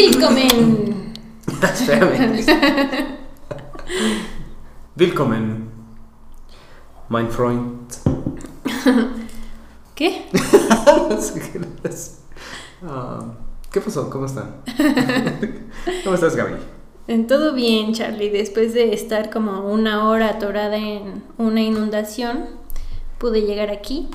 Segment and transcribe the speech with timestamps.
[0.00, 1.12] Willkommen.
[1.60, 3.16] Espérame.
[4.94, 5.72] Willkommen,
[7.08, 7.98] mein Freund.
[9.96, 10.26] ¿Qué?
[11.10, 12.20] No sé qué es.
[12.86, 13.24] Ah,
[13.72, 14.08] ¿Qué pasó?
[14.08, 14.62] ¿Cómo están?
[16.04, 16.54] ¿Cómo estás, Gaby?
[17.08, 18.30] En todo bien, Charlie.
[18.30, 22.44] Después de estar como una hora atorada en una inundación,
[23.18, 24.08] pude llegar aquí.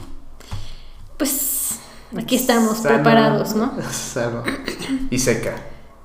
[1.17, 1.79] Pues
[2.17, 3.73] aquí estamos, preparados, ¿no?
[3.91, 4.43] Sana.
[5.09, 5.55] Y seca,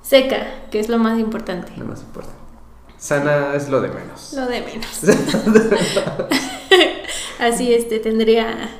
[0.09, 1.70] Seca, que es lo más importante.
[1.77, 2.39] lo más importante.
[2.97, 4.33] Sana es lo de menos.
[4.37, 5.03] Lo de menos.
[7.39, 8.70] Así este tendría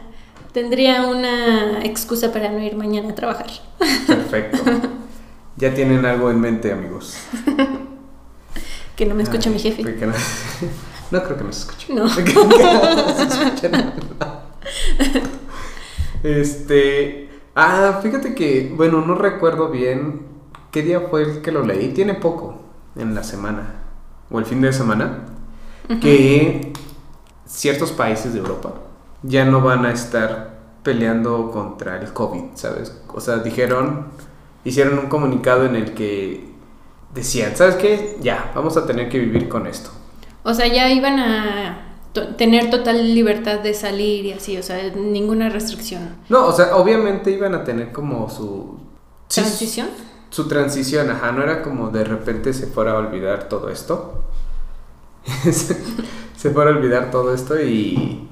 [0.53, 3.47] tendría una excusa para no ir mañana a trabajar.
[4.07, 4.59] Perfecto.
[5.57, 7.19] Ya tienen algo en mente, amigos.
[8.97, 9.85] Que no me escucha Ay, mi jefe.
[9.85, 10.13] No,
[11.13, 11.95] no creo que nos escuche.
[11.95, 12.07] No.
[12.07, 12.65] Escuche.
[16.25, 17.29] Este.
[17.55, 20.28] Ah, fíjate que, bueno, no recuerdo bien
[20.71, 21.89] qué día fue el que lo leí.
[21.95, 22.57] Tiene poco
[22.97, 23.75] en la semana
[24.31, 25.21] o el fin de semana
[26.01, 26.73] que
[27.47, 28.75] ciertos países de Europa
[29.23, 32.97] ya no van a estar peleando contra el COVID, ¿sabes?
[33.15, 34.09] O sea, dijeron,
[34.65, 36.49] hicieron un comunicado en el que
[37.15, 38.19] decían, ¿sabes qué?
[38.21, 39.91] Ya, vamos a tener que vivir con esto.
[40.45, 44.91] O sea, ya iban a to- tener total libertad de salir y así, o sea,
[44.95, 46.17] ninguna restricción.
[46.29, 48.79] No, o sea, obviamente iban a tener como su...
[49.29, 49.89] sí, ¿Transición?
[50.31, 54.23] Su transición, ajá, no era como de repente se fuera a olvidar todo esto.
[55.53, 58.29] se, fuera a olvidar todo esto y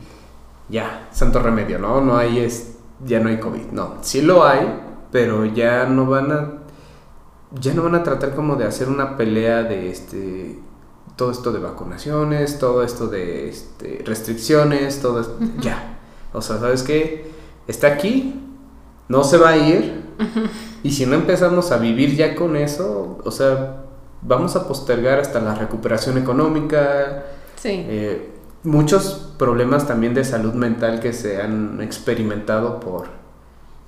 [0.68, 2.00] ya, santo remedio, ¿no?
[2.00, 4.80] No hay, es, ya no hay COVID, no, sí lo hay,
[5.10, 6.52] pero ya no van a,
[7.60, 10.58] ya no van a tratar como de hacer una pelea de este,
[11.16, 15.98] todo esto de vacunaciones, todo esto de este, restricciones, todo esto, ya.
[16.32, 17.30] O sea, ¿sabes qué?
[17.66, 18.42] Está aquí,
[19.08, 20.04] no se va a ir.
[20.86, 23.82] Y si no empezamos a vivir ya con eso, o sea,
[24.22, 27.24] vamos a postergar hasta la recuperación económica,
[27.56, 27.70] Sí.
[27.88, 28.30] eh,
[28.62, 33.06] muchos problemas también de salud mental que se han experimentado por,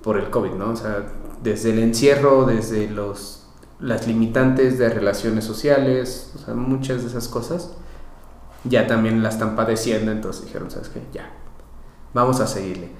[0.02, 0.70] por el COVID, ¿no?
[0.70, 1.04] O sea,
[1.40, 3.46] desde el encierro, desde los,
[3.78, 7.74] las limitantes de relaciones sociales, o sea, muchas de esas cosas,
[8.64, 11.00] ya también la están padeciendo, entonces dijeron, ¿sabes qué?
[11.12, 11.30] Ya,
[12.12, 12.90] vamos a seguirle.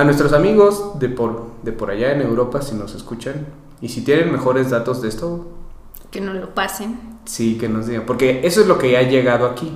[0.00, 3.48] A nuestros amigos de por, de por allá en Europa, si nos escuchan,
[3.82, 5.46] y si tienen mejores datos de esto,
[6.10, 6.98] Que no lo pasen.
[7.26, 8.06] Sí, que nos digan.
[8.06, 9.70] Porque eso es lo que ha llegado aquí.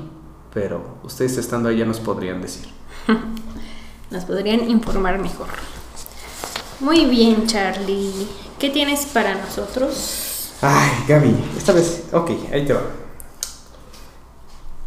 [0.54, 2.66] Pero ustedes estando allá nos podrían decir.
[4.10, 5.48] Nos podrían informar mejor.
[6.80, 8.26] Muy bien, Charlie.
[8.58, 10.54] ¿Qué tienes para nosotros?
[10.62, 12.04] Ay, Gaby, esta vez.
[12.12, 12.80] Ok, ahí te va.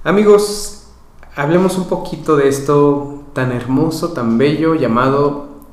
[0.03, 0.87] Amigos,
[1.35, 5.67] hablemos un poquito de esto tan hermoso, tan bello, llamado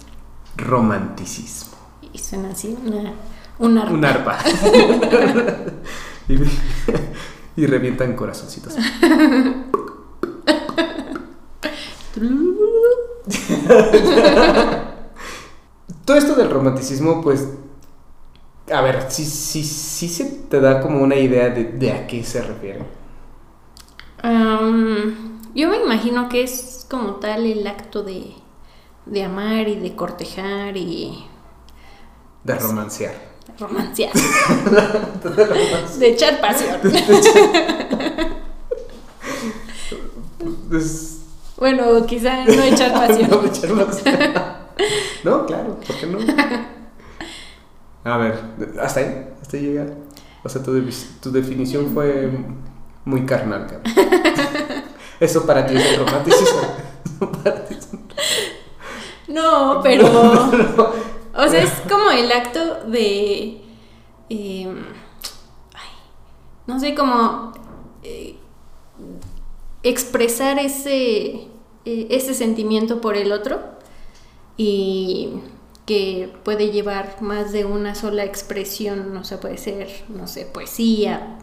[0.55, 1.73] romanticismo.
[2.13, 3.15] Y suena así, una,
[3.59, 3.95] una arpa.
[3.95, 4.39] Un arpa.
[6.29, 6.35] y,
[7.63, 8.77] y revientan corazoncitos.
[16.05, 17.49] Todo esto del romanticismo, pues,
[18.71, 22.23] a ver, sí, sí, sí se te da como una idea de, de a qué
[22.25, 22.85] se refiere.
[24.23, 28.33] Am, yo me imagino que es como tal el acto de,
[29.07, 31.25] de amar y de cortejar y
[32.43, 33.15] De romancear.
[33.59, 34.13] romancear.
[35.99, 36.81] de echar pasión.
[40.73, 41.21] Es-
[41.59, 43.31] bueno, quizá no echar pasión.
[43.31, 44.65] no, echar romancear.
[45.23, 46.19] No, claro, ¿por qué no?
[48.05, 48.39] A ver,
[48.83, 49.87] hasta ahí, hasta ahí llega.
[50.43, 50.93] O sea, tu, de-
[51.23, 52.31] tu definición fue
[53.05, 53.95] muy carnal, cabrón.
[55.25, 56.61] Eso para ti es el romanticismo.
[59.29, 60.06] No, pero.
[61.37, 63.61] O sea, es como el acto de.
[64.31, 64.69] eh,
[65.75, 65.88] ay,
[66.69, 67.53] no sé, como.
[68.05, 68.37] eh,
[69.82, 71.49] expresar ese.
[71.85, 73.61] eh, ese sentimiento por el otro.
[74.56, 75.31] Y
[75.87, 79.17] que puede llevar más de una sola expresión.
[79.17, 81.38] O sea, puede ser, no sé, poesía,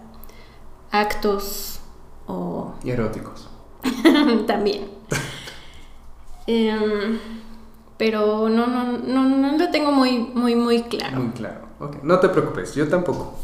[0.92, 1.80] actos
[2.28, 3.50] o Y eróticos.
[4.48, 4.88] también.
[6.48, 7.19] Em,
[7.98, 11.19] pero no, no, no, no lo tengo muy, muy, muy claro.
[11.19, 11.62] Muy claro.
[12.04, 13.36] No te preocupes, yo tampoco.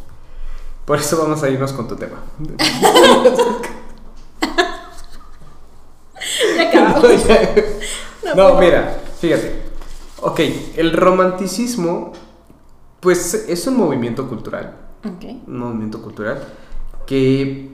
[0.85, 2.17] Por eso vamos a irnos con tu tema.
[6.55, 7.03] Ya acabamos.
[8.35, 9.61] no, mira, fíjate.
[10.21, 10.39] Ok,
[10.75, 12.11] el romanticismo,
[12.99, 14.75] pues es un movimiento cultural.
[15.05, 15.23] Ok.
[15.47, 16.43] Un movimiento cultural
[17.05, 17.69] que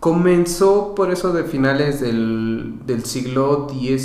[0.00, 3.98] comenzó por eso de finales del, del siglo XVIII,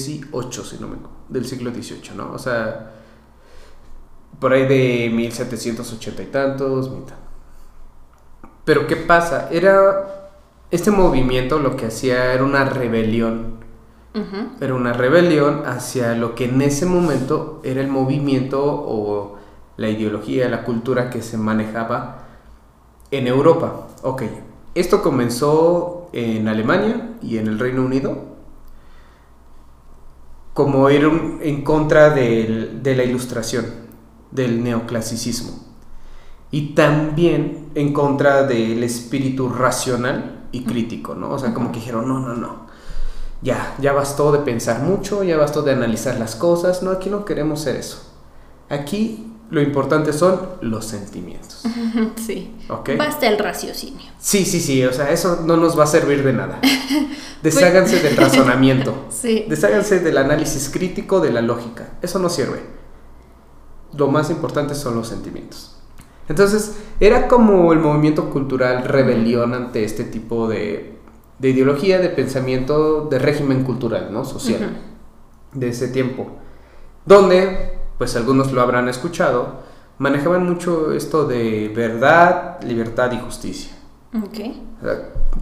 [0.64, 0.98] si no me
[1.30, 2.32] del siglo XVIII, ¿no?
[2.34, 2.92] O sea,
[4.40, 7.16] por ahí de 1780 y tantos, mitad.
[8.64, 9.50] Pero ¿qué pasa?
[9.52, 10.34] Era
[10.70, 13.56] este movimiento lo que hacía era una rebelión
[14.62, 19.36] era una rebelión hacia lo que en ese momento era el movimiento o
[19.76, 22.24] la ideología, la cultura que se manejaba
[23.12, 23.88] en Europa.
[24.04, 24.24] Ok,
[24.76, 28.36] esto comenzó en Alemania y en el Reino Unido
[30.54, 33.66] como ir un- en contra del- de la ilustración,
[34.32, 35.52] del neoclasicismo
[36.52, 41.32] y también en contra del espíritu racional y crítico, ¿no?
[41.32, 42.68] O sea, como que dijeron, no, no, no,
[43.42, 47.26] ya, ya bastó de pensar mucho, ya bastó de analizar las cosas, no, aquí no
[47.26, 48.14] queremos ser eso.
[48.70, 51.64] Aquí lo importante son los sentimientos,
[52.26, 52.56] Sí.
[52.70, 52.92] ¿ok?
[52.98, 54.12] Basta el raciocinio.
[54.20, 56.60] Sí, sí, sí, o sea, eso no nos va a servir de nada.
[57.44, 59.46] Desháganse del razonamiento, Sí.
[59.48, 62.62] desháganse del análisis crítico, de la lógica, eso no sirve.
[63.94, 65.78] Lo más importante son los sentimientos.
[66.28, 70.98] Entonces, era como el movimiento cultural rebelión ante este tipo de,
[71.38, 74.26] de ideología, de pensamiento, de régimen cultural, ¿no?
[74.26, 74.76] Social
[75.54, 76.28] de ese tiempo.
[77.06, 79.64] Donde, pues algunos lo habrán escuchado,
[79.98, 83.72] manejaban mucho esto de verdad, libertad y justicia.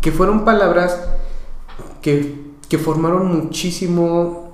[0.01, 0.99] Que fueron palabras
[2.01, 4.51] que, que formaron muchísimo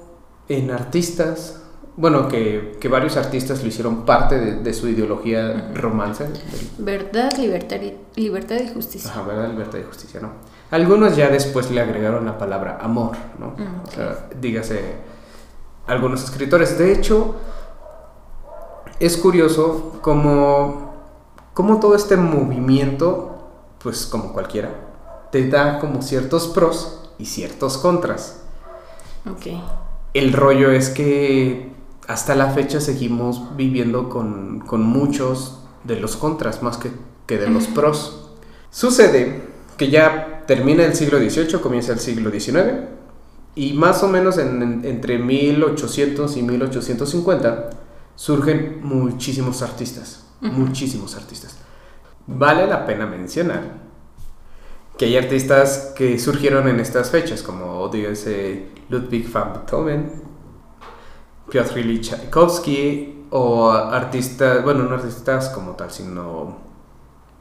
[0.48, 1.62] en artistas,
[1.96, 6.40] bueno, que, que varios artistas lo hicieron parte de, de su ideología romance, del-
[6.80, 9.12] Verdad, libertad y, libertad y justicia.
[9.12, 9.50] Ajá, ¿verdad?
[9.50, 10.30] Libertad y justicia, ¿no?
[10.72, 13.48] Algunos ya después le agregaron la palabra amor, ¿no?
[13.48, 14.81] Mm, O sea, dígase,
[15.88, 16.78] algunos escritores.
[16.78, 17.36] De hecho,
[19.00, 20.94] es curioso como,
[21.54, 23.38] como todo este movimiento,
[23.81, 24.72] pues como cualquiera,
[25.31, 28.42] te da como ciertos pros y ciertos contras.
[29.30, 29.48] Ok.
[30.13, 31.72] El rollo es que
[32.07, 36.92] hasta la fecha seguimos viviendo con, con muchos de los contras más que,
[37.28, 38.31] que de los pros.
[38.72, 39.44] Sucede
[39.78, 42.88] que ya termina el siglo XVIII, comienza el siglo XIX,
[43.56, 47.69] y más o menos en- en- entre 1800 y 1850
[48.19, 51.56] surgen muchísimos artistas, muchísimos artistas.
[52.27, 53.62] Vale la pena mencionar
[54.98, 60.21] que hay artistas que surgieron en estas fechas, como dígase Ludwig van Beethoven,
[61.50, 66.57] Piotr Ilyich Tchaikovsky, o artistas, bueno, no artistas como tal, sino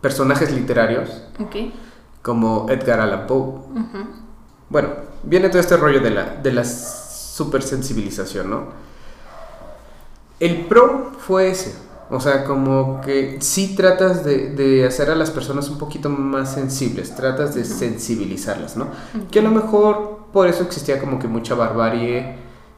[0.00, 1.24] personajes literarios,
[2.22, 3.62] como Edgar Allan Poe.
[4.68, 4.90] Bueno,
[5.24, 8.87] viene todo este rollo de la, de la supersensibilización, ¿no?
[10.40, 11.74] El pro fue ese.
[12.10, 16.54] O sea, como que sí tratas de, de hacer a las personas un poquito más
[16.54, 18.88] sensibles, tratas de sensibilizarlas, ¿no?
[19.30, 22.36] Que a lo mejor por eso existía como que mucha barbarie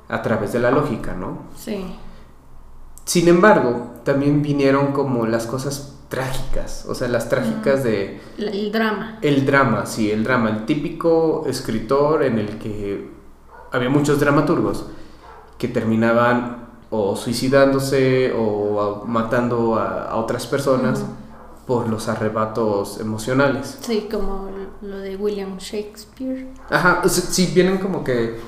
[0.09, 1.39] a través de la lógica, ¿no?
[1.57, 1.95] Sí.
[3.05, 9.19] Sin embargo, también vinieron como las cosas trágicas, o sea, las trágicas de el drama.
[9.23, 13.09] el drama, sí, el drama, el típico escritor en el que
[13.71, 14.87] había muchos dramaturgos
[15.57, 21.03] que terminaban o suicidándose o a- matando a, a otras personas
[21.67, 23.79] por los arrebatos emocionales.
[23.81, 24.49] Sí, como
[24.83, 26.49] lo de William Shakespeare.
[26.69, 28.39] Ajá, sí, vienen como que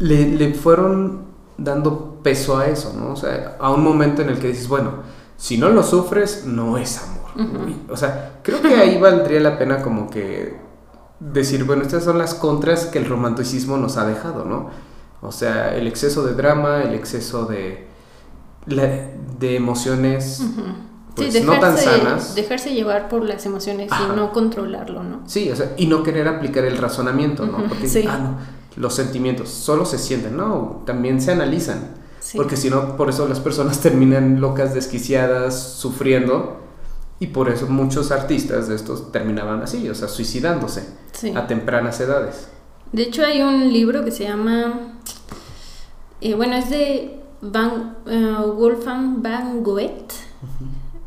[0.00, 1.22] le, le fueron
[1.56, 3.12] dando peso a eso, ¿no?
[3.12, 4.90] O sea, a un momento en el que dices, bueno,
[5.36, 7.22] si no lo sufres, no es amor.
[7.88, 10.60] O sea, creo que ahí valdría la pena como que
[11.20, 14.70] decir, bueno, estas son las contras que el romanticismo nos ha dejado, ¿no?
[15.22, 17.86] O sea, el exceso de drama, el exceso de,
[19.38, 20.62] de emociones, Ujú.
[21.14, 22.34] pues, sí, no tan dejarse, sanas.
[22.34, 24.12] dejarse llevar por las emociones Ajá.
[24.12, 25.20] y no controlarlo, ¿no?
[25.26, 27.64] Sí, o sea, y no querer aplicar el razonamiento, ¿no?
[27.68, 28.04] Porque, sí.
[28.08, 28.36] ah, no,
[28.76, 32.02] los sentimientos solo se sienten, no, también se analizan.
[32.20, 32.36] Sí.
[32.36, 36.58] Porque si no, por eso las personas terminan locas, desquiciadas, sufriendo.
[37.20, 41.32] Y por eso muchos artistas de estos terminaban así, o sea, suicidándose Sí.
[41.36, 42.48] a tempranas edades.
[42.90, 44.91] De hecho, hay un libro que se llama.
[46.22, 50.14] Eh, bueno, es de Van, eh, Wolfgang Van Goethe.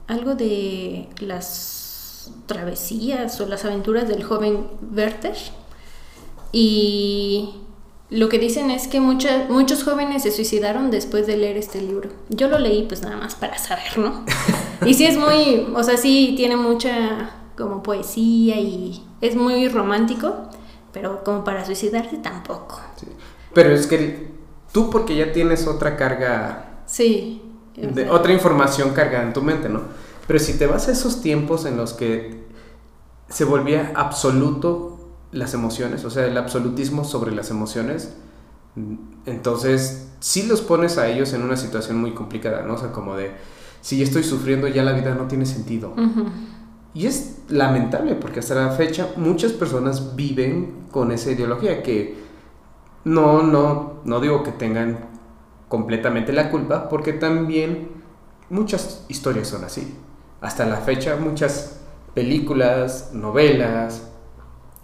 [0.08, 5.36] Algo de las travesías o las aventuras del joven Werther.
[6.52, 7.56] Y
[8.10, 12.10] lo que dicen es que mucha- muchos jóvenes se suicidaron después de leer este libro.
[12.30, 14.24] Yo lo leí pues nada más para saber, ¿no?
[14.86, 20.36] Y sí es muy, o sea, sí tiene mucha como poesía y es muy romántico,
[20.92, 22.82] pero como para suicidarse tampoco.
[22.98, 23.08] Sí.
[23.54, 24.35] Pero es que
[24.76, 27.42] tú porque ya tienes otra carga, Sí.
[27.78, 29.84] de, otra información cargada en tu mente, ¿no?
[30.28, 32.44] Pero si te vas a esos tiempos en los que
[33.30, 35.00] se volvía absoluto
[35.32, 38.16] las emociones, o sea, el absolutismo sobre las emociones,
[39.26, 42.74] entonces sí los pones a ellos en una situación muy complicada, ¿no?
[42.74, 43.32] O sea, como de,
[43.80, 45.94] si yo estoy sufriendo ya la vida no tiene sentido.
[46.94, 52.25] Y es lamentable porque hasta la fecha muchas personas viven con esa ideología que
[53.06, 54.98] no, no, no digo que tengan
[55.70, 57.88] completamente la culpa porque también
[58.50, 59.96] muchas historias son así.
[60.42, 61.82] Hasta la fecha muchas
[62.14, 64.10] películas, novelas,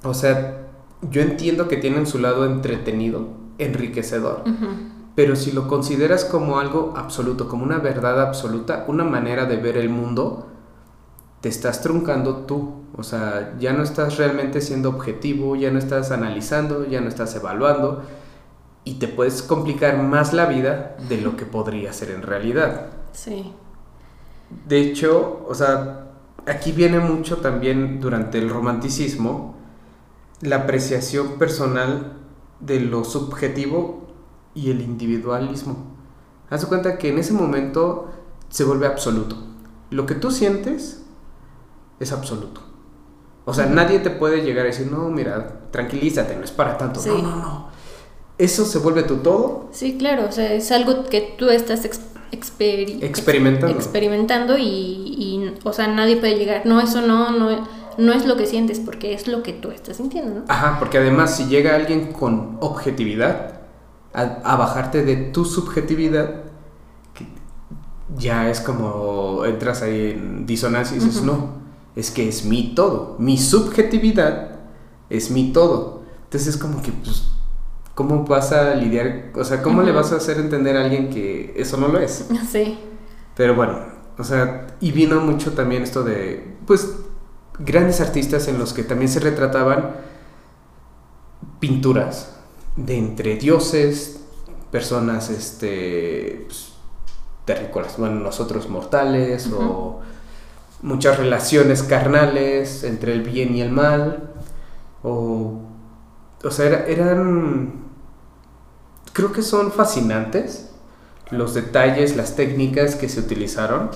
[0.03, 0.67] o sea,
[1.09, 4.43] yo entiendo que tienen su lado entretenido, enriquecedor,
[5.15, 9.77] pero si lo consideras como algo absoluto, como una verdad absoluta, una manera de ver
[9.77, 10.50] el mundo,
[11.41, 12.75] te estás truncando tú.
[12.95, 17.36] O sea, ya no estás realmente siendo objetivo, ya no estás analizando, ya no estás
[17.36, 18.03] evaluando
[18.83, 22.88] y te puedes complicar más la vida de lo que podría ser en realidad.
[23.13, 23.53] Sí.
[24.67, 26.07] De hecho, o sea,
[26.45, 29.55] aquí viene mucho también durante el romanticismo
[30.41, 32.13] la apreciación personal
[32.60, 34.07] de lo subjetivo
[34.55, 35.91] y el individualismo.
[36.50, 38.12] Haz de cuenta que en ese momento
[38.50, 39.38] se vuelve absoluto.
[39.91, 41.00] Lo que tú sientes
[42.01, 42.62] es absoluto.
[43.46, 47.00] O sea, nadie te puede llegar a decir, no, mira, tranquilízate, no es para tanto.
[47.00, 47.10] Sí.
[47.10, 47.67] No, no, no.
[48.38, 52.01] Eso se vuelve tu todo Sí, claro, o sea, es algo que tú estás ex-
[52.31, 53.75] experi- Experimentando.
[53.75, 57.67] experimentando y, y, o sea, nadie puede llegar, no, eso no, no,
[57.98, 60.46] no es lo que sientes porque es lo que tú estás sintiendo, ¿no?
[60.48, 63.62] Ajá, porque además si llega alguien con objetividad
[64.13, 66.43] a, a bajarte de tu subjetividad,
[68.17, 71.62] ya es como entras ahí en disonancia y dices, no,
[71.95, 74.60] es que es mi todo, mi subjetividad
[75.10, 76.01] es mi todo.
[76.24, 77.31] Entonces es como que, pues,
[77.95, 79.31] ¿cómo vas a lidiar?
[79.36, 82.27] O sea, ¿cómo le vas a hacer entender a alguien que eso no lo es?
[82.50, 82.79] Sí,
[83.36, 83.79] Pero bueno,
[84.17, 86.95] o sea, y vino mucho también esto de, pues,
[87.60, 89.95] grandes artistas en los que también se retrataban
[91.60, 92.36] pinturas
[92.75, 94.21] de entre dioses,
[94.71, 96.74] personas, este, pues,
[97.45, 100.01] terrícolas, bueno, nosotros mortales, o.
[100.81, 104.31] muchas relaciones carnales entre el bien y el mal,
[105.03, 105.61] o,
[106.43, 107.73] o sea, era- eran,
[109.13, 110.69] creo que son fascinantes
[111.29, 113.89] los detalles, las técnicas que se utilizaron,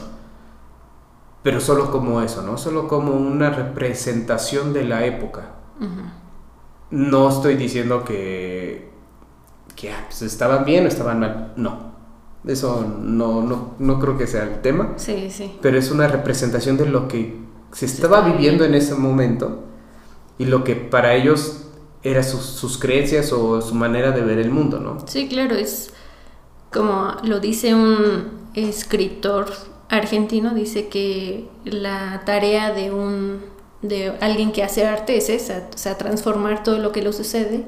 [1.44, 2.58] pero solo como eso, ¿no?
[2.58, 5.52] Solo como una representación de la época.
[6.92, 8.90] No estoy diciendo que,
[9.76, 11.95] que ah, pues, estaban bien o estaban mal, no.
[12.48, 16.78] Eso no, no, no creo que sea el tema, sí, sí, pero es una representación
[16.78, 17.38] de lo que
[17.72, 19.64] se estaba viviendo en ese momento
[20.38, 21.68] y lo que para ellos
[22.04, 24.98] era sus, sus creencias o su manera de ver el mundo, ¿no?
[25.08, 25.92] sí, claro, es
[26.72, 29.48] como lo dice un escritor
[29.90, 33.40] argentino, dice que la tarea de un
[33.82, 37.66] de alguien que hace arte es esa, o sea, transformar todo lo que le sucede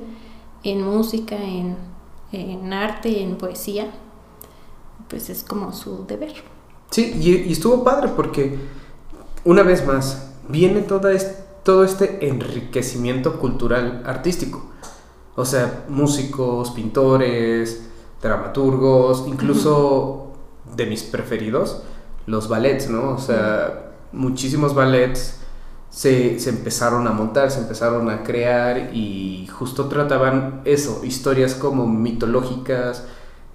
[0.63, 1.75] en música, en,
[2.31, 3.91] en arte, en poesía,
[5.09, 6.33] pues es como su deber.
[6.91, 8.57] Sí, y, y estuvo padre porque,
[9.43, 14.65] una vez más, viene toda es- todo este enriquecimiento cultural artístico.
[15.35, 17.87] O sea, músicos, pintores,
[18.21, 20.31] dramaturgos, incluso
[20.75, 21.83] de mis preferidos,
[22.25, 23.11] los ballets, ¿no?
[23.11, 25.39] O sea, muchísimos ballets
[25.89, 31.85] se, se empezaron a montar, se empezaron a crear y justo trataban eso, historias como
[31.85, 33.03] mitológicas,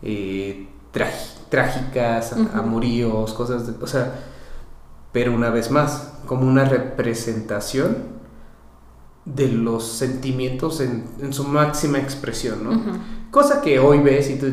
[0.02, 2.49] eh, trágicas, Ujú.
[2.59, 4.13] amoríos, cosas de, o sea,
[5.13, 7.97] pero una vez más, como una representación
[9.25, 12.81] de los sentimientos en, en su máxima expresión, ¿no?
[13.31, 14.47] Cosa que hoy ves y tú,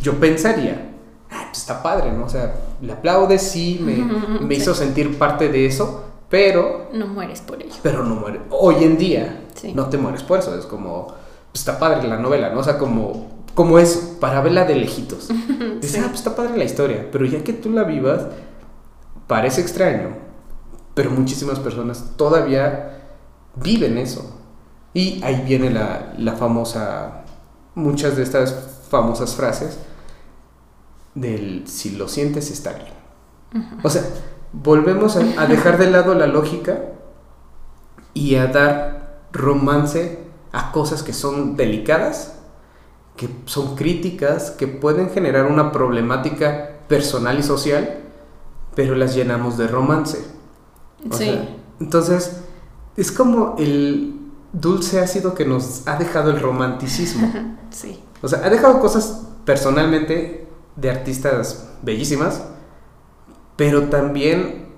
[0.00, 0.92] yo pensaría,
[1.30, 2.24] ah, pues está padre, ¿no?
[2.24, 4.60] O sea, le aplaudes, sí, me, Ujú, me sí.
[4.62, 7.74] hizo sentir parte de eso, pero, No mueres por ello.
[7.82, 8.40] pero no muere.
[8.50, 9.72] Hoy en día, Sí.
[9.74, 11.08] no te mueres por eso, es como,
[11.52, 12.60] pues está padre la novela, ¿no?
[12.60, 15.28] O sea, como, como eso, para verla de lejitos.
[15.88, 18.26] Dices, ah, pues está padre la historia, pero ya que tú la vivas,
[19.26, 20.10] parece extraño,
[20.94, 23.06] pero muchísimas personas todavía
[23.56, 24.38] viven eso.
[24.92, 27.24] Y ahí viene la, la famosa,
[27.74, 29.78] muchas de estas famosas frases
[31.14, 33.72] del si lo sientes está bien.
[33.82, 34.02] O sea,
[34.52, 36.80] volvemos a, a dejar de lado la lógica
[38.12, 40.18] y a dar romance
[40.52, 42.37] a cosas que son delicadas
[43.18, 47.98] que son críticas, que pueden generar una problemática personal y social,
[48.74, 50.24] pero las llenamos de romance.
[51.10, 51.24] O Sí.
[51.24, 52.40] sea, entonces,
[52.96, 54.14] es como el
[54.52, 57.30] dulce ácido que nos ha dejado el romanticismo.
[57.70, 58.00] Sí.
[58.22, 62.42] O sea, ha dejado cosas personalmente de artistas bellísimas,
[63.56, 64.68] pero también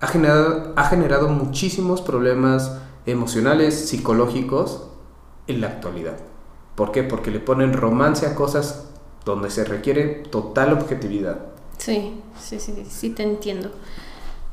[0.00, 4.88] ha generado, ha generado muchísimos problemas emocionales, psicológicos
[5.46, 6.16] en la actualidad.
[6.78, 7.02] ¿Por qué?
[7.02, 8.86] Porque le ponen romance a cosas
[9.24, 11.40] donde se requiere total objetividad.
[11.76, 13.72] Sí, sí, sí, sí, te entiendo.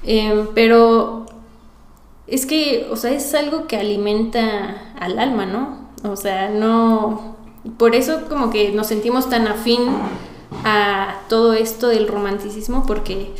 [0.02, 1.28] Em, pero
[2.26, 5.92] es que, o sea, es algo que alimenta al alma, ¿no?
[6.04, 7.36] O sea, no...
[7.78, 9.84] Por eso como que nos sentimos tan afín
[10.64, 13.36] a todo esto del romanticismo, porque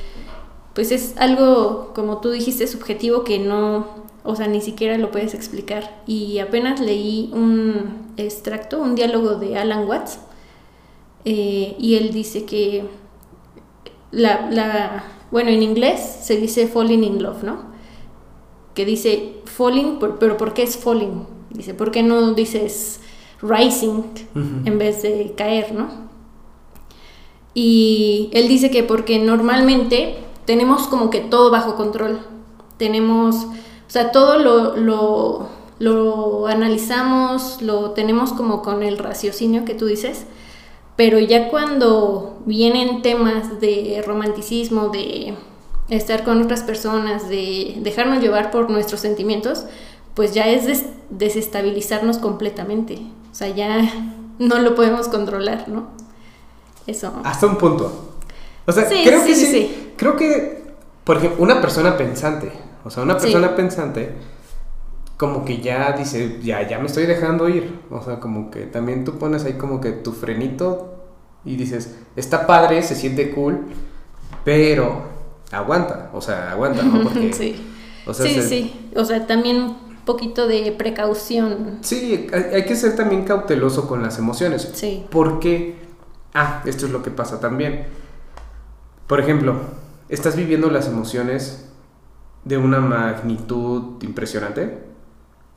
[0.76, 3.88] pues es algo, como tú dijiste, subjetivo que no,
[4.24, 6.04] o sea, ni siquiera lo puedes explicar.
[6.06, 10.20] Y apenas leí un extracto, un diálogo de Alan Watts,
[11.26, 12.84] eh, y él dice que
[14.12, 17.74] la, la, bueno, en inglés se dice falling in love, ¿no?
[18.76, 21.26] Que dice falling, por- pero ¿por qué es falling?
[21.50, 23.00] Dice, ¿por qué no dices
[23.42, 24.04] rising
[24.66, 25.88] en vez de caer, ¿no?
[27.54, 30.16] Y él dice que porque normalmente
[30.46, 32.20] tenemos como que todo bajo control.
[32.78, 33.50] Tenemos, o
[33.90, 35.48] sea, todo lo, lo,
[35.80, 40.26] lo analizamos, lo tenemos como con el raciocinio que tú dices,
[40.96, 45.36] pero ya cuando vienen temas de romanticismo, de
[45.90, 49.66] estar con otras personas, de dejarnos llevar por nuestros sentimientos,
[50.14, 53.00] pues ya es des- desestabilizarnos completamente.
[53.32, 53.82] O sea, ya
[54.40, 55.88] no lo podemos controlar, ¿no?
[56.88, 57.12] Eso.
[57.24, 57.92] Hasta un punto.
[58.68, 59.85] O sea, Sí, creo sí, que sí, sí, sí.
[59.98, 60.64] Creo que,
[61.04, 62.52] por ejemplo, una persona pensante,
[62.84, 63.28] o sea, una Sí.
[63.28, 64.14] persona pensante,
[65.18, 67.80] como que ya dice, ya, ya me estoy dejando ir.
[67.90, 70.94] O sea, como que también tú pones ahí como que tu frenito
[71.46, 73.62] y dices, está padre, se siente cool,
[74.44, 75.04] pero
[75.52, 77.04] aguanta, o sea, aguanta, ¿no?
[77.10, 77.66] Porque, sí.
[78.06, 78.90] o sea, sí, se- sí.
[78.96, 81.80] O sea, también un poquito de precaución.
[81.82, 84.70] Sí, hay, hay que ser también cauteloso con las emociones.
[84.74, 85.06] Sí.
[85.10, 85.76] Porque,
[86.34, 87.86] ah, esto es lo que pasa también.
[89.08, 89.56] Por ejemplo,
[90.10, 91.70] estás viviendo las emociones
[92.44, 94.84] de una magnitud impresionante,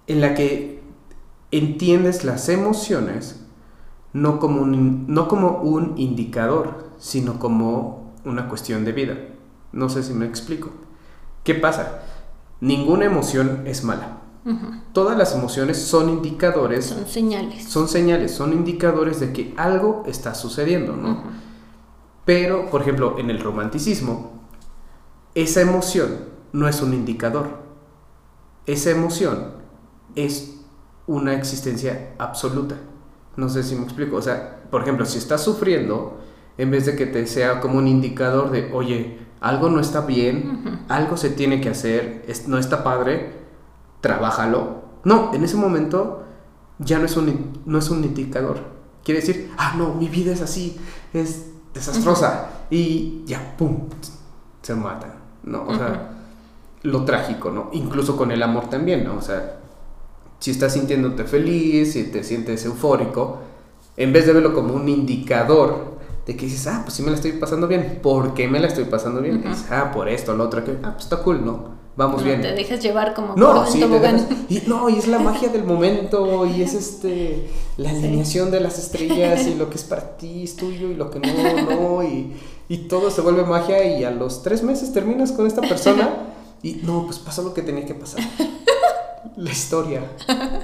[0.07, 0.83] en la que
[1.51, 3.45] entiendes las emociones
[4.13, 9.17] no como un, no como un indicador, sino como una cuestión de vida.
[9.73, 10.71] No sé si me explico.
[11.45, 12.03] ¿Qué pasa?
[12.61, 14.19] Ninguna emoción es mala.
[14.95, 17.65] Todas las emociones son indicadores Son señales.
[17.65, 21.23] son señales, son indicadores de que algo está sucediendo, ¿no?
[22.25, 24.38] Pero, por ejemplo, en el romanticismo,
[25.35, 26.09] esa emoción
[26.53, 27.59] no es un indicador.
[28.67, 29.53] Esa emoción
[30.15, 30.57] es
[31.07, 32.77] una existencia absoluta.
[33.37, 34.17] No sé si me explico.
[34.17, 36.19] O sea, por ejemplo, si estás sufriendo,
[36.59, 40.85] en vez de que te sea como un indicador de, oye, algo no está bien,
[40.89, 43.33] algo se tiene que hacer, es- no está padre,
[44.01, 44.83] trabájalo.
[45.05, 46.25] No, en ese momento
[46.79, 48.59] ya no es un, no es un indicador.
[49.05, 50.77] Quiere decir, ah, no, mi vida es así,
[51.15, 52.51] es desastrosa.
[52.71, 53.89] Y ya, pum,
[54.63, 55.13] se matan.
[55.49, 55.65] ¿No?
[55.67, 56.11] O sea,
[56.83, 57.71] lo trágico, ¿no?
[57.73, 59.17] Incluso con el amor también, ¿no?
[59.17, 59.57] O sea,
[60.39, 63.39] si estás sintiéndote feliz, si te sientes eufórico,
[63.97, 67.17] en vez de verlo como un indicador de que dices, ah, pues sí me la
[67.17, 69.39] estoy pasando bien, ¿por qué me la estoy pasando bien?
[69.39, 69.49] Ujú.
[69.49, 71.79] Dices, ah, por esto, lo otro, que, ah, pues está cool, ¿no?
[71.97, 72.41] Vamos No, bien.
[72.41, 75.65] Te dejas llevar como No, en sí, dejas- y, no, y es la magia del
[75.65, 80.45] momento, y es este la alineación de las estrellas, y lo que es para ti
[80.45, 81.63] es tuyo, y lo que no,
[81.97, 82.35] no, y,
[82.69, 86.81] y todo se vuelve magia, y a los tres meses terminas con esta persona, y
[86.83, 88.23] no, pues pasó lo que tenía que pasar.
[89.37, 90.03] La historia,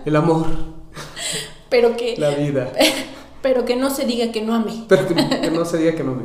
[0.04, 0.46] el amor,
[1.68, 2.72] Pero que, la vida.
[3.42, 4.84] pero que no se diga que no amé.
[4.88, 6.24] Pero que, que no se diga que no me.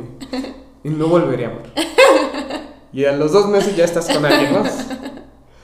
[0.82, 1.72] Y no volveré a amar.
[2.92, 4.86] Y a los dos meses ya estás con alguien más.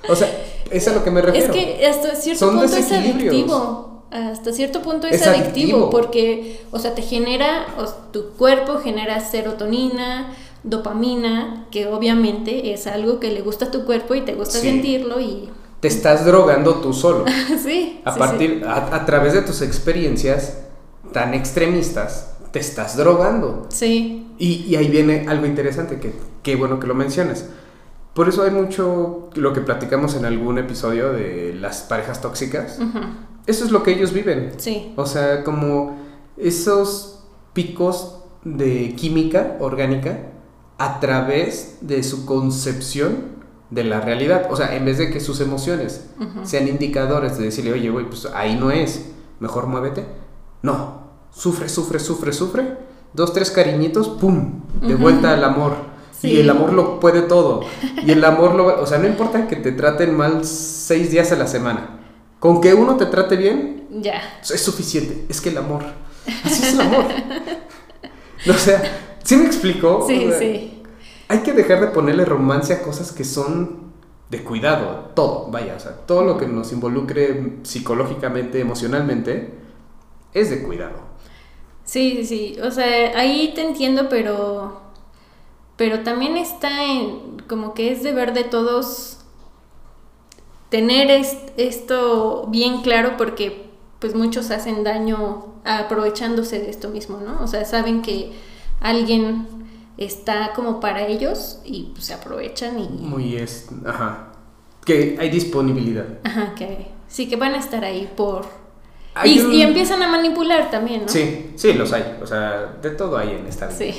[0.09, 0.29] O sea,
[0.71, 1.53] es a lo que me refiero.
[1.53, 3.96] Es que hasta cierto Son punto es adictivo.
[4.17, 5.45] Hasta cierto punto es, Es adictivo,
[5.79, 5.91] adictivo.
[5.91, 13.21] porque, o sea, te genera, o tu cuerpo genera serotonina, dopamina, que obviamente es algo
[13.21, 14.69] que le gusta a tu cuerpo y te gusta Sí.
[14.69, 15.49] sentirlo y
[15.81, 17.25] Te estás drogando tú solo.
[17.63, 18.01] sí.
[18.05, 20.59] A sí, partir, A, a través de tus experiencias
[21.13, 23.67] tan extremistas, te estás drogando.
[23.71, 24.27] Sí.
[24.39, 27.47] Y, y ahí viene algo interesante, que qué bueno que lo mencionas.
[28.15, 32.79] Por eso hay mucho lo que platicamos en algún episodio de las parejas tóxicas.
[32.81, 32.99] Ujú.
[33.47, 34.53] Eso es lo que ellos viven.
[34.57, 34.93] Sí.
[34.97, 35.97] O sea, como
[36.37, 37.21] esos
[37.53, 40.19] picos de química orgánica
[40.79, 43.37] a través de su concepción
[43.71, 44.47] de la realidad.
[44.51, 46.07] O sea, en vez de que sus emociones
[46.45, 49.07] sean indicadores de decirle, oye, güey, pues ahí no es,
[49.41, 50.05] mejor muévete.
[50.63, 52.77] No, sufre, sufre, sufre, sufre,
[53.13, 54.61] dos, tres cariñitos, ¡pum!
[54.83, 55.73] De vuelta al amor.
[56.23, 56.41] Y Sí.
[56.41, 57.61] el amor lo puede todo.
[58.05, 58.81] Y el amor lo...
[58.83, 61.96] O sea, no importa que te traten mal seis días a la semana.
[62.47, 64.39] Con que uno te trate bien, Ya.
[64.43, 65.25] es suficiente.
[65.29, 65.83] Es que el amor.
[66.45, 67.07] Así es el amor.
[68.49, 70.05] O sea, ¿sí me explico?
[70.07, 70.83] Sí, O sea, sí.
[71.27, 73.93] Hay que dejar de ponerle romance a cosas que son
[74.31, 75.11] de cuidado.
[75.17, 75.75] Todo, vaya.
[75.77, 79.55] O sea, todo lo que nos involucre psicológicamente, emocionalmente,
[80.33, 81.01] es de cuidado.
[81.85, 82.61] Sí, sí, sí.
[82.61, 84.81] O sea, ahí te entiendo, pero.
[85.77, 87.43] Pero también está en.
[87.49, 89.16] Como que es deber de todos
[90.69, 93.67] tener es- esto bien claro porque
[93.99, 97.43] pues muchos hacen daño aprovechándose de esto mismo, ¿no?
[97.43, 98.33] O sea, saben que
[98.81, 99.47] alguien
[99.97, 103.69] está como para ellos y pues se aprovechan y Muy es.
[103.87, 104.33] Ajá.
[104.85, 106.07] Que hay disponibilidad.
[106.25, 108.45] ajá, que sí que van a estar ahí por
[109.25, 111.09] y, un- y empiezan a manipular también, ¿no?
[111.09, 112.19] Sí, sí, los hay.
[112.23, 113.79] O sea, de todo hay en esta vida.
[113.79, 113.95] Sí.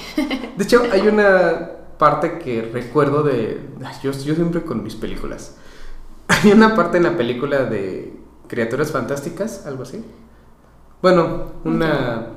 [0.56, 3.60] De hecho, hay una parte que recuerdo de.
[4.03, 5.56] Yo, yo siempre con mis películas.
[6.28, 10.04] Hay una parte en la película de Criaturas Fantásticas, algo así.
[11.02, 12.28] Bueno, una.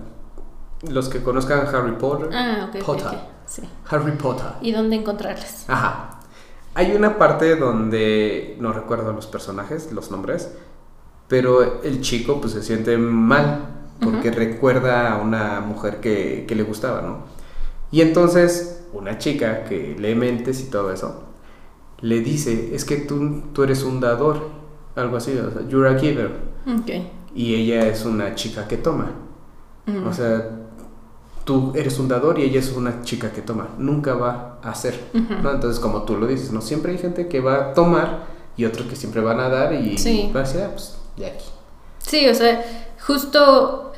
[0.89, 2.31] Los que conozcan Harry Potter.
[2.33, 2.85] Ah, ok.
[2.85, 3.07] Potter.
[3.07, 3.15] ok,
[3.47, 3.63] Sí.
[3.89, 4.47] Harry Potter.
[4.63, 5.65] ¿Y dónde encontrarlas?
[5.69, 6.21] Ajá.
[6.75, 10.53] Hay una parte donde no recuerdo los personajes, los nombres,
[11.27, 13.67] pero el chico pues se siente mal
[14.01, 17.25] porque recuerda a una mujer que, que le gustaba, ¿no?
[17.91, 21.25] Y entonces una chica que lee mentes y todo eso,
[22.03, 24.49] le dice, es que tú, tú eres un dador,
[24.97, 26.31] algo así, o sea, you're a giver.
[26.67, 26.91] Ok.
[27.35, 29.13] Y ella es una chica que toma.
[29.87, 30.07] Mm.
[30.07, 30.51] O sea,
[31.45, 33.69] tú eres un dador y ella es una chica que toma.
[33.79, 34.99] Nunca va a hacer.
[35.13, 35.51] ¿no?
[35.51, 36.61] Entonces, como tú lo dices, ¿no?
[36.61, 39.97] Siempre hay gente que va a tomar y otros que siempre van a dar y
[39.99, 40.31] Sí.
[40.35, 41.47] va a decir, ah, pues, de aquí.
[41.99, 42.63] Sí, o sea,
[43.07, 43.93] justo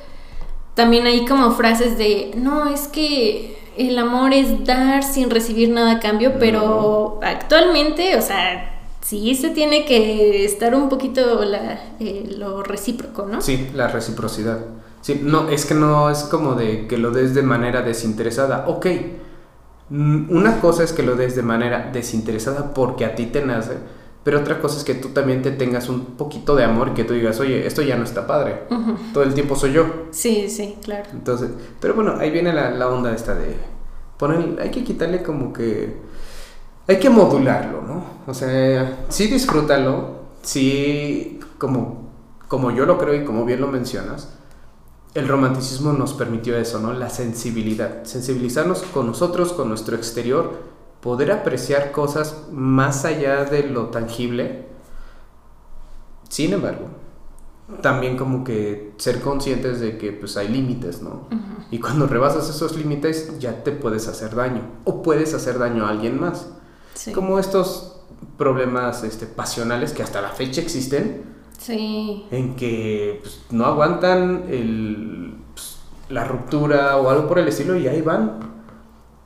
[0.75, 5.93] también hay como frases de, no, es que el amor es dar sin recibir nada
[5.93, 12.35] a cambio, pero actualmente, o sea, sí se tiene que estar un poquito la, eh,
[12.39, 13.41] lo recíproco, ¿no?
[13.43, 14.61] Sí, la reciprocidad.
[15.01, 18.67] Sí, no, es que no es como de que lo des de manera desinteresada.
[18.69, 18.87] Ok,
[19.91, 23.77] una cosa es que lo des de manera desinteresada porque a ti te nace,
[24.25, 27.05] pero otra cosa es que tú también te tengas un poquito de amor y que
[27.05, 28.63] tú digas, oye, esto ya no está padre.
[28.71, 28.97] Ujú.
[29.13, 29.87] Todo el tiempo soy yo.
[30.11, 31.09] Sí, sí, claro.
[31.13, 33.57] Entonces, pero bueno, ahí viene la, la onda esta de
[34.17, 35.97] poner, hay que quitarle como que,
[36.87, 38.05] hay que modularlo, ¿no?
[38.27, 42.11] O sea, sí disfrútalo, sí, como,
[42.47, 44.35] como yo lo creo y como bien lo mencionas,
[45.15, 46.93] el romanticismo nos permitió eso, ¿no?
[46.93, 50.72] La sensibilidad, sensibilizarnos con nosotros, con nuestro exterior,
[51.03, 54.67] poder apreciar cosas más allá de lo tangible.
[56.29, 56.87] Sin embargo,
[57.83, 61.27] también como que ser conscientes de que pues hay límites, ¿no?
[61.71, 65.91] Y cuando rebasas esos límites ya te puedes hacer daño o puedes hacer daño a
[65.91, 66.49] alguien más.
[66.95, 67.13] Sí.
[67.13, 67.97] Como estos
[68.39, 71.25] problemas este, pasionales que hasta la fecha existen,
[71.59, 72.27] Sí.
[72.31, 77.87] en que pues, no aguantan el, pues, la ruptura o algo por el estilo y
[77.89, 78.52] ahí van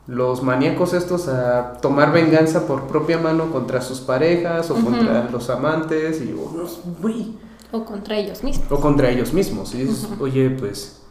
[0.07, 5.51] los maníacos estos a tomar venganza por propia mano contra sus parejas o contra los
[5.51, 7.35] amantes y unos, güey,
[7.73, 8.71] O contra ellos mismos.
[8.71, 9.75] o contra ellos mismos.
[9.75, 10.25] Y dices, Ujú.
[10.25, 11.03] oye, pues,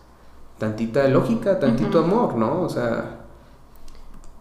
[0.57, 2.61] tantita lógica, tantito amor, ¿no?
[2.61, 3.19] O sea,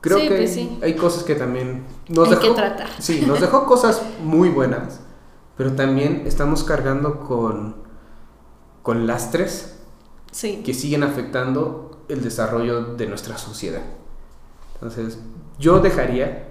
[0.00, 0.78] creo Sí, que pues sí.
[0.82, 2.42] hay cosas que también nos Hay dejó.
[2.42, 2.88] que tratar.
[3.00, 5.00] Sí, nos dejó cosas muy buenas,
[5.56, 7.74] pero también estamos cargando con,
[8.82, 9.70] con lastres
[10.30, 10.62] Sí.
[10.64, 13.82] que siguen afectando el desarrollo de nuestra sociedad.
[14.84, 15.18] Entonces,
[15.58, 16.48] yo dejaría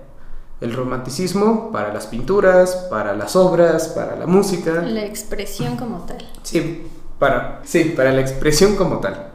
[0.59, 4.81] el romanticismo para las pinturas, para las obras, para la música.
[4.81, 6.27] La expresión como tal.
[6.41, 6.87] Sí,
[7.19, 9.33] para, sí, para la expresión como tal.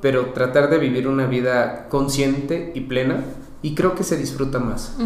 [0.00, 3.22] Pero tratar de vivir una vida consciente y plena
[3.62, 4.96] y creo que se disfruta más.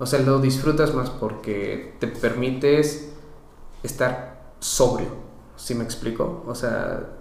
[0.00, 3.12] O sea, lo disfrutas más porque te permites
[3.84, 5.10] estar sobrio.
[5.54, 6.42] ¿Sí me explico?
[6.48, 7.15] O sea,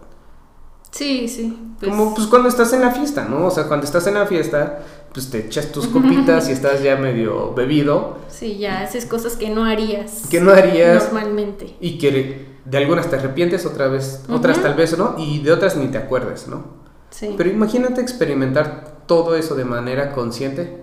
[0.98, 1.58] Sí, sí.
[1.80, 3.48] pues- como pues cuando estás en la fiesta, ¿no?
[3.48, 4.80] O sea, cuando estás en la fiesta,
[5.14, 9.50] pues te echas tus copitas y estás ya medio bebido Sí, ya haces cosas que
[9.50, 10.24] no harías.
[10.30, 11.76] que no harías Normalmente.
[11.82, 15.76] y que de algunas te arrepientes, otra vez, otras tal vez no, y de otras
[15.76, 16.64] ni te acuerdes, ¿no?
[17.10, 17.34] Sí.
[17.38, 20.82] Pero imagínate experimentar todo eso de manera consciente.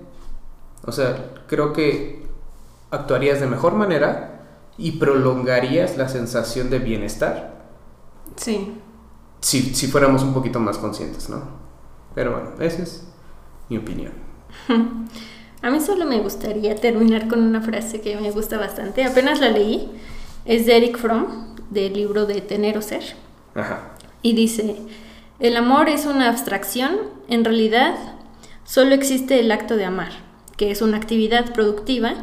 [0.87, 2.27] O sea, creo que
[2.91, 4.43] actuarías de mejor manera
[4.79, 7.53] y prolongarías la sensación de bienestar
[8.37, 8.75] Sí.
[9.43, 11.43] Si, si fuéramos un poquito más conscientes, ¿no?
[12.15, 13.05] Pero bueno, esa es
[13.69, 14.13] mi opinión.
[15.63, 19.05] A mí solo me gustaría terminar con una frase que me gusta bastante.
[19.05, 19.91] Apenas la leí.
[20.45, 23.03] Es de Eric Fromm, del libro de Tener o Ser.
[23.55, 23.93] Ajá.
[24.23, 24.77] Y dice,
[25.39, 27.95] El amor es una abstracción, en realidad
[28.65, 30.11] solo existe el acto de amar,
[30.57, 32.15] que es una actividad productiva,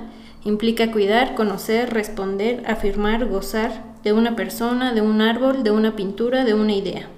[0.43, 6.45] implica cuidar, conocer, responder, afirmar, gozar de una persona, de un árbol, de una pintura,
[6.45, 7.09] de una idea.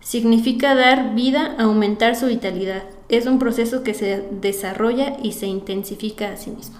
[0.00, 2.84] Significa dar vida, aumentar su vitalidad.
[3.08, 6.78] Es un proceso que se desarrolla y se intensifica a sí mismo.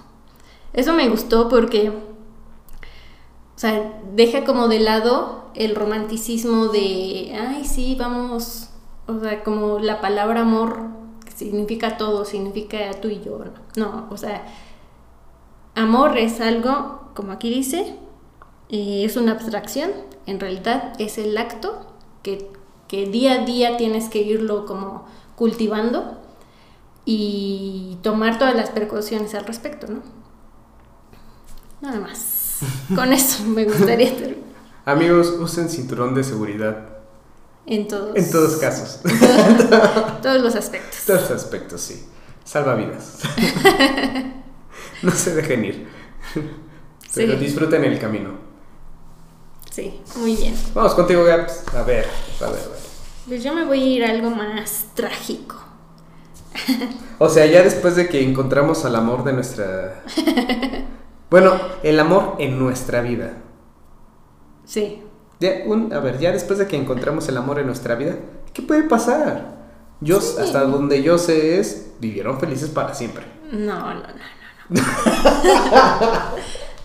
[0.72, 7.96] Eso me gustó porque, o sea, deja como de lado el romanticismo de, ay, sí,
[7.98, 8.70] vamos,
[9.06, 10.88] o sea, como la palabra amor
[11.34, 13.38] significa todo, significa tú y yo.
[13.76, 14.46] No, o sea,
[15.74, 17.96] amor es algo, como aquí dice,
[18.70, 19.90] eh, es una abstracción,
[20.26, 21.86] en realidad es el acto
[22.22, 22.50] que,
[22.86, 26.18] que día a día tienes que irlo como cultivando
[27.04, 30.02] y tomar todas las precauciones al respecto, ¿no?
[31.80, 32.58] Nada más.
[32.94, 34.48] Con eso me gustaría terminar.
[34.84, 36.98] Amigos, usen cinturón de seguridad.
[37.66, 38.16] En todos.
[38.16, 39.00] En todos casos.
[40.22, 41.04] todos los aspectos.
[41.06, 42.06] Todos los aspectos, sí.
[42.44, 43.20] Salva vidas.
[45.02, 45.88] no se dejen ir.
[47.14, 48.47] Pero disfruten el camino.
[49.78, 50.56] Sí, muy bien.
[50.74, 51.62] Vamos contigo, Gaps.
[51.72, 52.04] A ver,
[52.40, 52.78] a ver, a ver.
[53.28, 55.54] Pues yo me voy a ir a algo más trágico.
[57.20, 60.02] o sea, ya después de que encontramos al amor de nuestra...
[61.30, 63.34] Bueno, el amor en nuestra vida.
[64.64, 65.02] Sí.
[65.66, 68.16] un, a ver, ya después de que encontramos el amor en nuestra vida,
[68.54, 69.58] ¿qué puede pasar?
[70.00, 73.26] Yo, hasta donde yo sé es, vivieron felices para siempre.
[73.52, 74.80] No, no, no, no.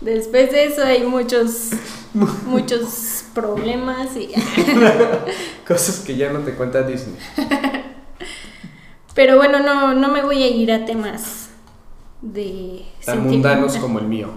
[0.02, 1.70] después de eso hay muchos,
[2.46, 4.30] muchos problemas y...
[5.66, 7.16] Cosas que ya no te cuenta Disney.
[9.14, 11.48] Pero bueno, no, no me voy a ir a temas
[12.20, 12.84] de...
[13.04, 14.30] Tan mundanos como el mío.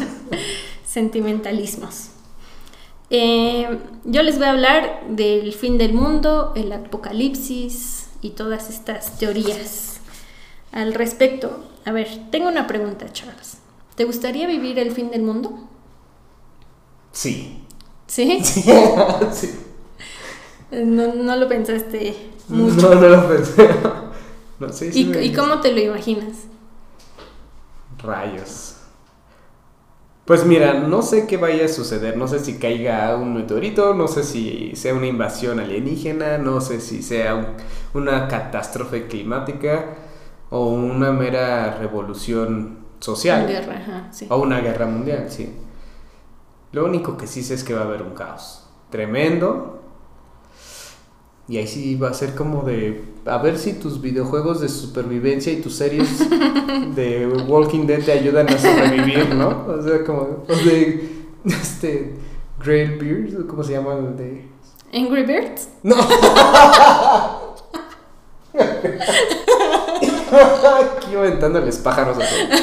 [0.84, 2.10] Sentimentalismos.
[3.10, 9.18] Eh, yo les voy a hablar del fin del mundo, el apocalipsis y todas estas
[9.18, 10.00] teorías
[10.72, 11.64] al respecto.
[11.84, 13.58] A ver, tengo una pregunta, Charles.
[13.94, 15.68] ¿Te gustaría vivir el fin del mundo?
[17.12, 17.64] Sí.
[18.06, 18.42] ¿Sí?
[19.32, 19.54] Sí.
[20.70, 22.14] No, no, lo pensaste
[22.48, 22.90] mucho.
[22.90, 23.68] No, no lo pensé.
[24.60, 26.46] No, sí, ¿Y, ¿Y cómo te lo imaginas?
[28.02, 28.74] Rayos.
[30.24, 34.08] Pues mira, no sé qué vaya a suceder, no sé si caiga un meteorito, no
[34.08, 37.54] sé si sea una invasión alienígena, no sé si sea
[37.94, 39.94] una catástrofe climática
[40.50, 43.46] o una mera revolución social.
[43.46, 44.26] Guerra, sí.
[44.28, 45.50] O una guerra mundial, sí.
[46.72, 49.78] Lo único que sí sé es que va a haber un caos tremendo,
[51.48, 55.52] y ahí sí va a ser como de a ver si tus videojuegos de supervivencia
[55.52, 56.28] y tus series
[56.94, 59.66] de Walking Dead te ayudan a sobrevivir, ¿no?
[59.66, 62.14] O sea, como los de este
[62.62, 64.48] Grail Beards, ¿cómo se llama el de
[64.92, 65.68] Angry Birds?
[65.82, 65.96] No.
[70.98, 72.60] Aquí aventándoles pájaros a todos.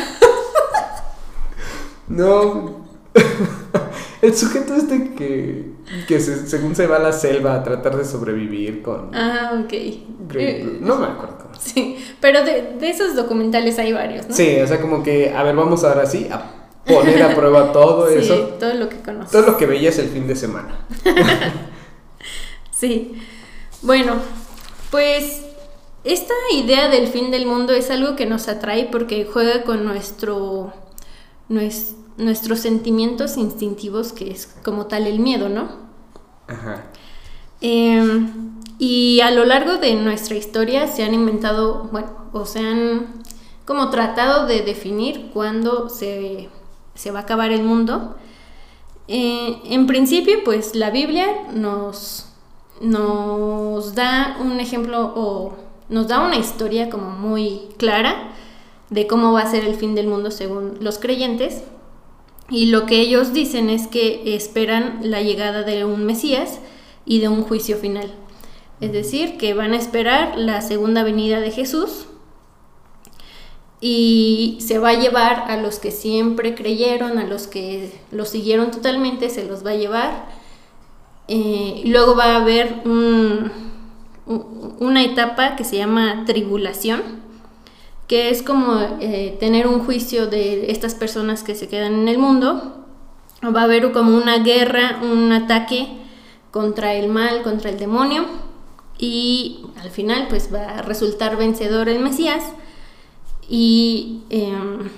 [2.07, 2.84] No.
[4.21, 5.71] El sujeto este que,
[6.07, 9.11] que según se va a la selva a tratar de sobrevivir con...
[9.13, 9.73] Ah, ok.
[9.73, 11.49] Eh, no me acuerdo.
[11.59, 14.35] Sí, pero de, de, esos documentales hay varios, ¿no?
[14.35, 16.41] Sí, o sea, como que, a ver, vamos ahora sí a
[16.85, 18.35] poner a prueba todo sí, eso.
[18.59, 19.31] todo lo que conoces.
[19.31, 20.85] Todo lo que veías el fin de semana.
[22.71, 23.21] sí.
[23.81, 24.15] Bueno,
[24.91, 25.43] pues
[26.03, 30.73] esta idea del fin del mundo es algo que nos atrae porque juega con nuestro,
[31.47, 35.69] nuestro nuestros sentimientos instintivos, que es como tal el miedo, ¿no?
[36.47, 36.83] Ajá.
[37.61, 43.23] Em, y a lo largo de nuestra historia se han inventado, bueno, o se han
[43.65, 46.49] como tratado de definir cuándo se,
[47.11, 48.15] va a acabar el mundo.
[49.07, 52.27] Eh, en principio, pues la Biblia nos,
[52.81, 55.53] nos da un ejemplo o
[55.89, 58.29] nos da una historia como muy clara
[58.89, 61.63] de cómo va a ser el fin del mundo según los creyentes.
[62.49, 66.59] Y lo que ellos dicen es que esperan la llegada de un Mesías
[67.05, 68.13] y de un juicio final.
[68.81, 72.07] Es decir, que van a esperar la segunda venida de Jesús
[73.81, 78.71] y se va a llevar a los que siempre creyeron, a los que lo siguieron
[78.71, 80.25] totalmente, se los va a llevar.
[81.27, 82.81] Eh, luego va a haber
[84.25, 87.24] una etapa que se llama tribulación,
[88.07, 92.17] que es como eh, tener un juicio de estas personas que se quedan en el
[92.17, 92.85] mundo.
[93.43, 95.87] Va a haber como una guerra, un ataque
[96.51, 98.25] contra el mal, contra el demonio,
[98.97, 102.43] y al final pues va a resultar vencedor el Mesías,
[103.49, 104.89] y em,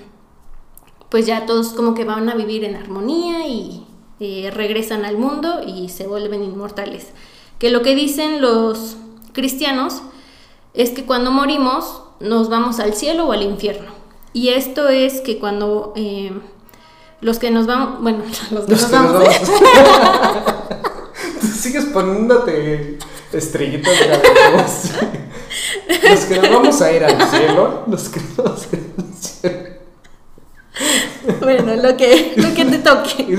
[1.10, 3.86] pues ya todos como que van a vivir en armonía y
[4.20, 7.12] eh, regresan al mundo y se vuelven inmortales.
[7.60, 8.98] Que lo que dicen los
[9.34, 10.02] cristianos
[10.74, 13.92] es que cuando morimos nos vamos al cielo o al infierno.
[14.34, 16.34] Y esto es que cuando eh,
[17.22, 19.40] los que nos vamos, bueno, los que Los nos que nos vamos, vamos.
[21.42, 23.00] Tú sigues poniéndote
[23.34, 24.08] estrellitas de.
[26.10, 27.84] Los que nos vamos a ir al cielo.
[27.88, 29.68] Los que nos vamos a ir al cielo.
[31.42, 33.38] bueno, lo que, lo que te toque.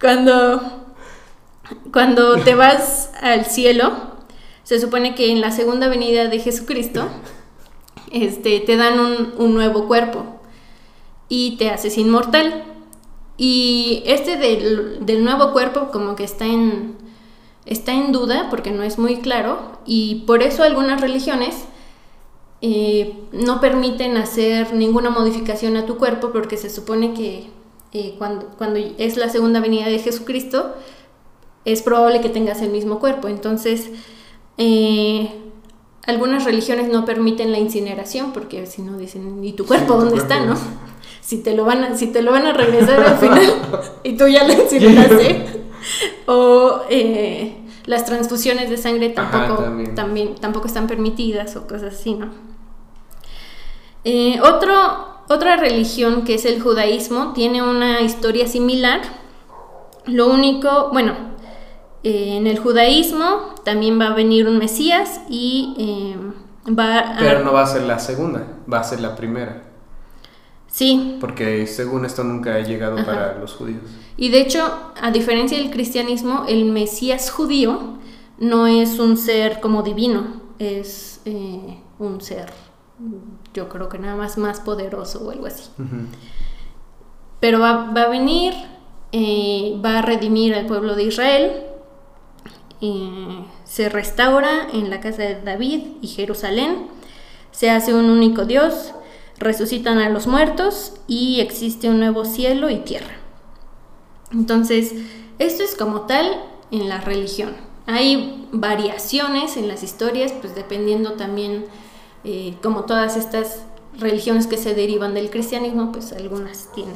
[0.00, 0.60] Cuando,
[1.92, 3.92] cuando te vas al cielo,
[4.68, 7.08] se supone que en la segunda venida de Jesucristo,
[8.12, 10.26] este, te dan un, un nuevo cuerpo
[11.30, 12.64] y te haces inmortal.
[13.38, 16.96] Y este del, del nuevo cuerpo como que está en,
[17.64, 21.64] está en duda porque no es muy claro y por eso algunas religiones
[22.60, 27.48] eh, no permiten hacer ninguna modificación a tu cuerpo porque se supone que
[27.94, 30.74] eh, cuando, cuando es la segunda venida de Jesucristo
[31.64, 33.28] es probable que tengas el mismo cuerpo.
[33.28, 33.88] Entonces,
[34.58, 35.30] eh,
[36.06, 40.44] algunas religiones no permiten la incineración porque si no dicen, ¿y tu cuerpo dónde está?
[40.44, 40.56] ¿no?
[41.20, 43.52] Si te, lo van a, si te lo van a regresar al final
[44.02, 45.44] y tú ya lo incineraste.
[46.26, 49.94] o eh, las transfusiones de sangre Ajá, tampoco, también.
[49.94, 52.30] también, tampoco están permitidas o cosas así, ¿no?
[54.04, 54.72] Eh, otro,
[55.28, 59.02] otra religión que es el judaísmo tiene una historia similar.
[60.06, 61.12] Lo único, bueno,
[62.04, 67.18] eh, en el judaísmo también va a venir un Mesías y eh, va a...
[67.18, 69.64] Pero no va a ser la segunda, va a ser la primera.
[70.68, 73.06] Sí, Porque según esto nunca ha llegado Ajá.
[73.06, 73.82] para los judíos.
[74.16, 77.98] y de hecho, a diferencia del cristianismo, el Mesías judío
[78.38, 82.52] no es un ser como divino, es eh, un ser,
[83.54, 85.64] yo creo que nada más más poderoso o algo así.
[87.40, 88.54] Pero va, va a venir,
[89.84, 91.67] va a redimir al pueblo de Israel,
[93.64, 96.86] se restaura en la casa de David y Jerusalén,
[97.50, 98.92] se hace un único Dios,
[99.38, 103.16] resucitan a los muertos y existe un nuevo cielo y tierra.
[104.32, 104.94] Entonces,
[105.38, 107.56] esto es como tal en la religión.
[107.86, 111.64] Hay variaciones en las historias, pues dependiendo también,
[112.24, 113.62] eh, como todas estas
[113.98, 116.94] religiones que se derivan del cristianismo, pues algunas tienen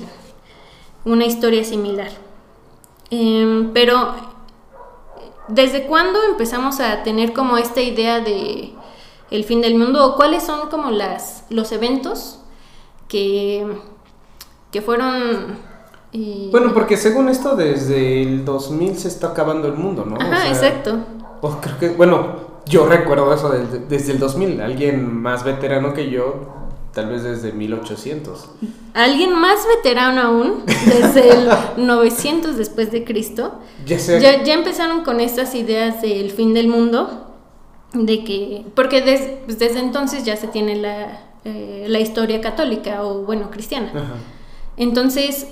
[1.05, 2.11] una historia similar.
[3.11, 4.15] Em, pero,
[5.49, 8.73] ¿desde cuándo empezamos a tener como esta idea de
[9.31, 10.05] el fin del mundo?
[10.07, 12.41] ¿O cuáles son como las, los eventos
[13.09, 13.67] que,
[14.71, 15.59] que fueron...
[16.13, 20.17] eh, Bueno, porque según esto, desde el 2000 se está acabando el mundo, ¿no?
[20.17, 20.99] O Ajá, sea, exacto.
[21.61, 24.61] creo que, bueno, yo recuerdo eso del- desde el 2000.
[24.61, 26.35] Alguien más veterano que yo,
[26.95, 28.51] tal vez desde 1800.
[28.95, 34.21] Alguien más veterano aún, desde el 900 después de Cristo, Ya sé.
[34.21, 37.29] ya, ya empezaron con estas ideas del fin del mundo,
[37.95, 43.03] de que, porque des- pues desde entonces ya se tiene la, eh, la historia católica
[43.05, 43.91] o bueno, cristiana.
[43.95, 44.15] Ajá.
[44.77, 45.47] Entonces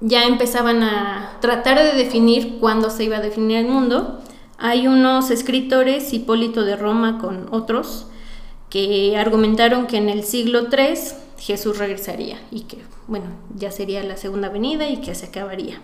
[0.00, 4.20] ya empezaban a tratar de definir cuándo se iba a definir el mundo.
[4.58, 8.06] Hay unos escritores, Hipólito de Roma con otros,
[8.74, 10.98] que argumentaron que en el siglo III
[11.38, 15.80] Jesús regresaría y que, bueno, ya sería la segunda venida y que se acabaría.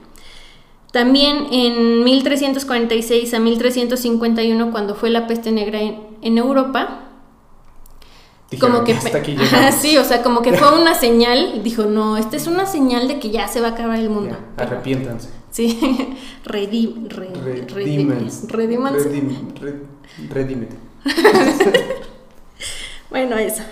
[0.92, 7.04] También en 1346 a 1351, cuando fue la peste negra en, en Europa,
[8.50, 9.74] Dijeron, como que "Ya hasta pe- aquí Ajá, llegamos".
[9.80, 13.20] sí, o sea, como que fue una señal, dijo, no, esta es una señal de
[13.20, 14.36] que ya se va a acabar el mundo.
[14.58, 15.28] Ya, arrepiéntanse.
[15.52, 15.78] Sí,
[16.44, 18.48] redim, re- redímanse.
[20.28, 20.74] Redímete.
[23.10, 23.62] Bueno, eso.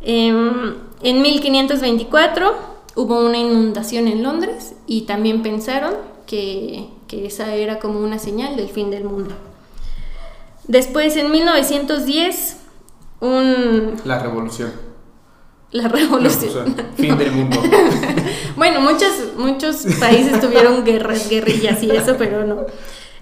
[0.00, 2.54] Em, en 1524
[2.94, 5.94] hubo una inundación en Londres y también pensaron
[6.26, 9.34] que, que esa era como una señal del fin del mundo.
[10.66, 12.56] Después, en 1910,
[13.20, 14.72] un, La revolución.
[15.72, 16.72] la revolución.
[16.72, 17.60] O sea, fin del mundo.
[18.56, 22.66] Bueno, muchos, muchos países tuvieron guerras, guerrillas y eso, pero no.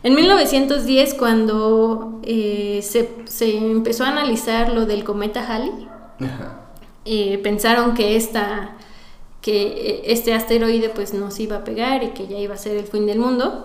[0.03, 5.71] En 1910, cuando eh, se, se empezó a analizar lo del cometa Halley,
[7.05, 8.77] eh, pensaron que esta
[9.41, 12.77] que eh, este asteroide pues nos iba a pegar y que ya iba a ser
[12.77, 13.65] el fin del mundo.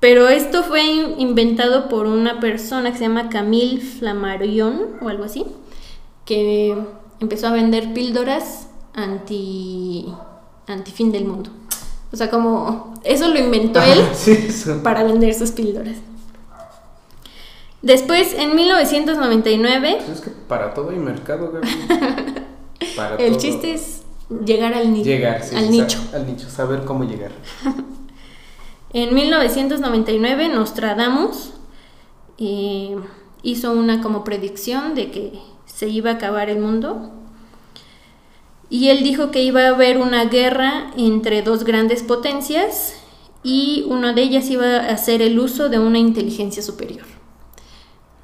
[0.00, 5.22] Pero esto fue in- inventado por una persona que se llama Camille Flammarion o algo
[5.24, 5.46] así,
[6.24, 6.76] que
[7.20, 10.12] empezó a vender píldoras anti
[10.66, 11.50] anti fin del mundo.
[12.12, 14.36] O sea, como eso lo inventó él Sí,
[14.82, 15.96] para vender sus píldoras.
[17.80, 21.68] Después, en 1999, Pues es que para todo hay mercado, Gaby.
[22.96, 23.40] Para el todo.
[23.40, 24.02] chiste es
[24.44, 25.98] llegar al, ni- llegar, sí, al nicho.
[26.12, 27.32] Al nicho, saber cómo llegar.
[28.94, 31.54] En 1999 Nostradamus
[32.36, 32.94] eh,
[33.42, 37.10] hizo una como predicción de que se iba a acabar el mundo
[38.72, 42.94] y él dijo que iba a haber una guerra entre dos grandes potencias
[43.42, 47.04] y una de ellas iba a hacer el uso de una inteligencia superior.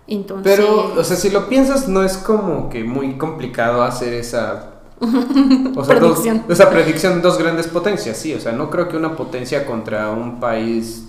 [0.07, 4.71] Entonces, Pero, o sea, si lo piensas, no es como que muy complicado hacer esa.
[5.77, 6.45] O sea, dos- Predicción.
[6.49, 8.33] esa predicción, dos grandes potencias, sí.
[8.35, 11.05] O sea, no creo que una potencia contra un país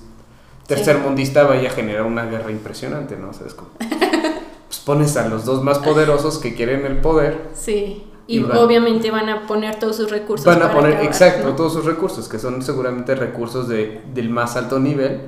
[0.68, 3.30] tercermundista vaya a generar una guerra impresionante, ¿no?
[3.30, 3.70] O sea, es como.
[3.80, 7.50] Pues pones a los dos más poderosos que quieren el poder.
[7.56, 10.45] sí, y, Y van- obviamente van a poner todos sus recursos.
[10.45, 11.55] Van a poner, acabar, exacto, ¿no?
[11.55, 15.21] todos sus recursos, que son seguramente recursos de, del más alto nivel.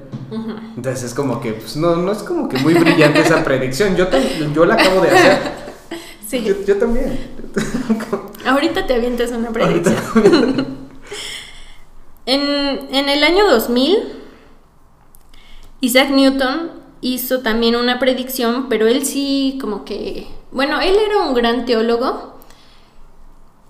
[0.78, 3.96] Entonces es como que, pues no, no es como que muy brillante esa predicción.
[3.96, 4.06] Yo,
[4.54, 5.40] yo la acabo de hacer.
[6.28, 6.44] Sí.
[6.46, 7.20] Yo, yo también.
[8.46, 10.68] Ahorita te avientas una predicción.
[12.26, 12.40] En,
[12.96, 13.98] en el año 2000,
[15.82, 16.72] Isaac Newton
[17.02, 22.36] hizo también una predicción, pero él sí como que, bueno, él era un gran teólogo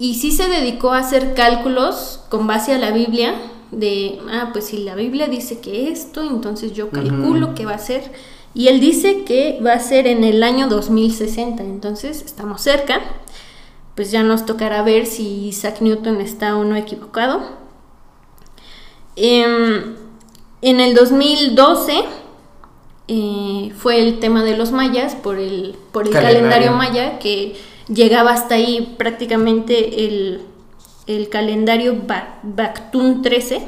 [0.02, 3.36] y sí se dedicó a hacer cálculos con base a la Biblia
[3.70, 7.56] de, ah, pues si la Biblia dice que esto, entonces yo calculo Ujú.
[7.56, 8.12] que va a ser.
[8.56, 12.99] Y él dice que va a ser en el año 2060, entonces estamos cerca.
[13.93, 17.43] Pues ya nos tocará ver si Isaac Newton está o no equivocado.
[19.16, 19.97] Em,
[20.64, 22.06] en el 2012
[23.08, 26.49] eh, fue el tema de los mayas por el, por el Calendario.
[26.49, 27.56] calendario maya que
[27.94, 30.42] llegaba hasta ahí prácticamente el,
[31.08, 33.62] el calendario Ba- Bactún 13.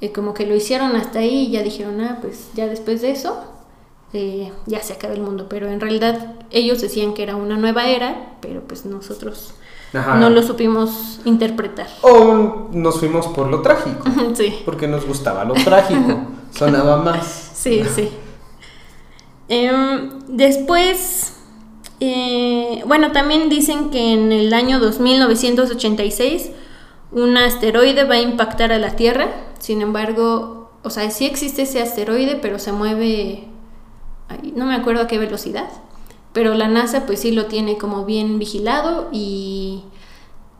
[0.00, 3.12] eh, como que lo hicieron hasta ahí y ya dijeron, ah, pues ya después de
[3.12, 3.44] eso
[4.12, 5.46] eh, ya se acaba el mundo.
[5.48, 9.54] Pero en realidad ellos decían que era una nueva era, pero pues nosotros
[9.94, 10.16] Ajá.
[10.16, 11.86] no lo supimos interpretar.
[12.02, 14.04] O nos fuimos por lo trágico,
[14.34, 14.60] sí.
[14.64, 16.20] porque nos gustaba lo trágico,
[16.50, 17.50] sonaba más.
[17.54, 18.08] Sí, sí.
[19.48, 21.34] Em, después,
[22.04, 26.50] eh, bueno, también dicen que en el año 2986
[27.12, 29.28] un asteroide va a impactar a la Tierra.
[29.60, 33.44] Sin embargo, o sea, sí existe ese asteroide, pero se mueve,
[34.56, 35.68] no me acuerdo a qué velocidad.
[36.32, 39.84] Pero la NASA pues sí lo tiene como bien vigilado y,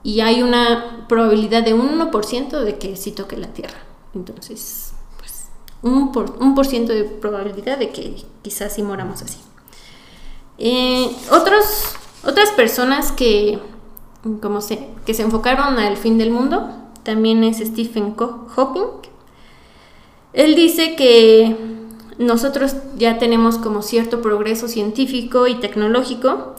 [0.05, 3.79] y hay una probabilidad de un 1% de que sí toque la Tierra.
[4.15, 5.49] Entonces, pues
[5.83, 9.39] un por, un por ciento de probabilidad de que quizás sí moramos así.
[10.59, 13.59] Eh, otros, otras personas que,
[14.41, 16.69] como se, que se enfocaron al fin del mundo
[17.03, 19.11] también es Stephen Hawking.
[20.33, 21.57] Él dice que
[22.19, 26.55] nosotros ya tenemos como cierto progreso científico y tecnológico.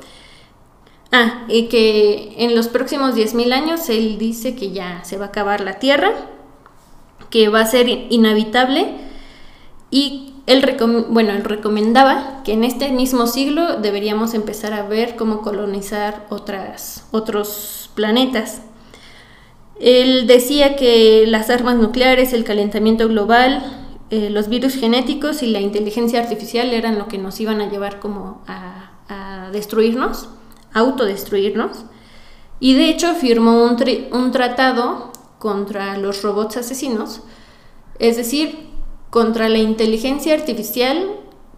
[1.11, 5.27] Ah, y que en los próximos 10.000 años él dice que ya se va a
[5.27, 6.11] acabar la Tierra,
[7.29, 8.95] que va a ser inhabitable
[9.91, 10.77] y él,
[11.09, 17.05] bueno, él recomendaba que en este mismo siglo deberíamos empezar a ver cómo colonizar otras,
[17.11, 18.61] otros planetas.
[19.79, 23.63] Él decía que las armas nucleares, el calentamiento global,
[24.09, 27.99] eh, los virus genéticos y la inteligencia artificial eran lo que nos iban a llevar
[27.99, 30.29] como a, a destruirnos,
[30.73, 31.85] autodestruirnos.
[32.59, 33.77] Y de hecho firmó un,
[34.11, 37.21] un tratado contra los robots asesinos,
[37.99, 38.72] es decir,
[39.13, 41.05] contra la inteligencia artificial,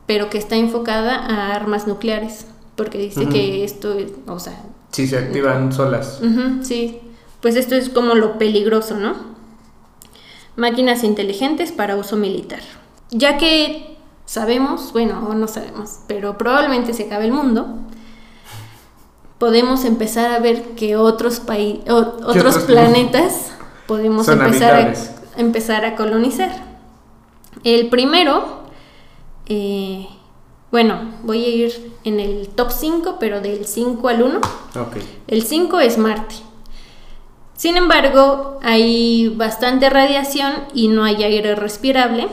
[0.06, 5.08] pero que está enfocada a armas nucleares, porque dice que esto es, o sea, Si
[5.08, 6.20] se activan solas.
[6.64, 7.00] Sí,
[7.40, 9.14] pues esto es como lo peligroso, ¿no?
[10.58, 12.60] Máquinas inteligentes para uso militar.
[13.12, 13.96] Ya que
[14.26, 17.68] sabemos, bueno, o no sabemos, pero probablemente se acabe el mundo,
[19.38, 23.54] podemos empezar a ver que otros países, otros otros planetas
[23.88, 26.75] podemos empezar a, empezar a colonizar.
[27.64, 28.64] El primero,
[29.48, 30.08] eh,
[30.72, 34.38] bueno, voy a ir en el top 5, pero del 5 al 1.
[34.40, 34.98] Ok.
[35.28, 36.36] El 5 es Marte.
[37.56, 42.28] Sin embargo, hay bastante radiación y no hay aire respirable.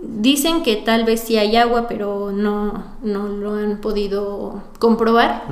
[0.00, 5.42] Dicen que tal vez sí hay agua, pero no, no lo han podido comprobar.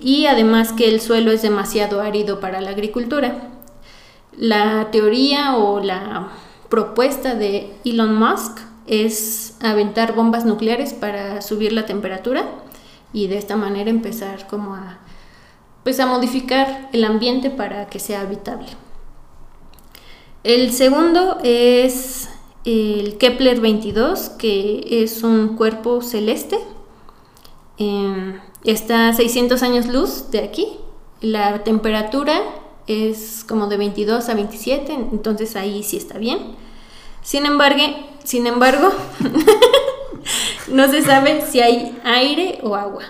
[0.00, 3.50] Y además que el suelo es demasiado árido para la agricultura.
[4.36, 6.28] La teoría o la
[6.68, 12.44] propuesta de Elon Musk es aventar bombas nucleares para subir la temperatura
[13.12, 14.98] y de esta manera empezar como a
[15.82, 18.66] pues a modificar el ambiente para que sea habitable.
[20.44, 22.28] El segundo es
[22.64, 26.58] el Kepler 22, que es un cuerpo celeste.
[27.78, 30.68] Eh, está a 600 años luz de aquí.
[31.22, 32.42] La temperatura
[32.88, 36.56] es como de 22 a 27, entonces ahí sí está bien.
[37.22, 37.82] Sin embargo,
[38.24, 38.90] sin embargo,
[40.68, 43.04] no se sabe si hay aire o agua.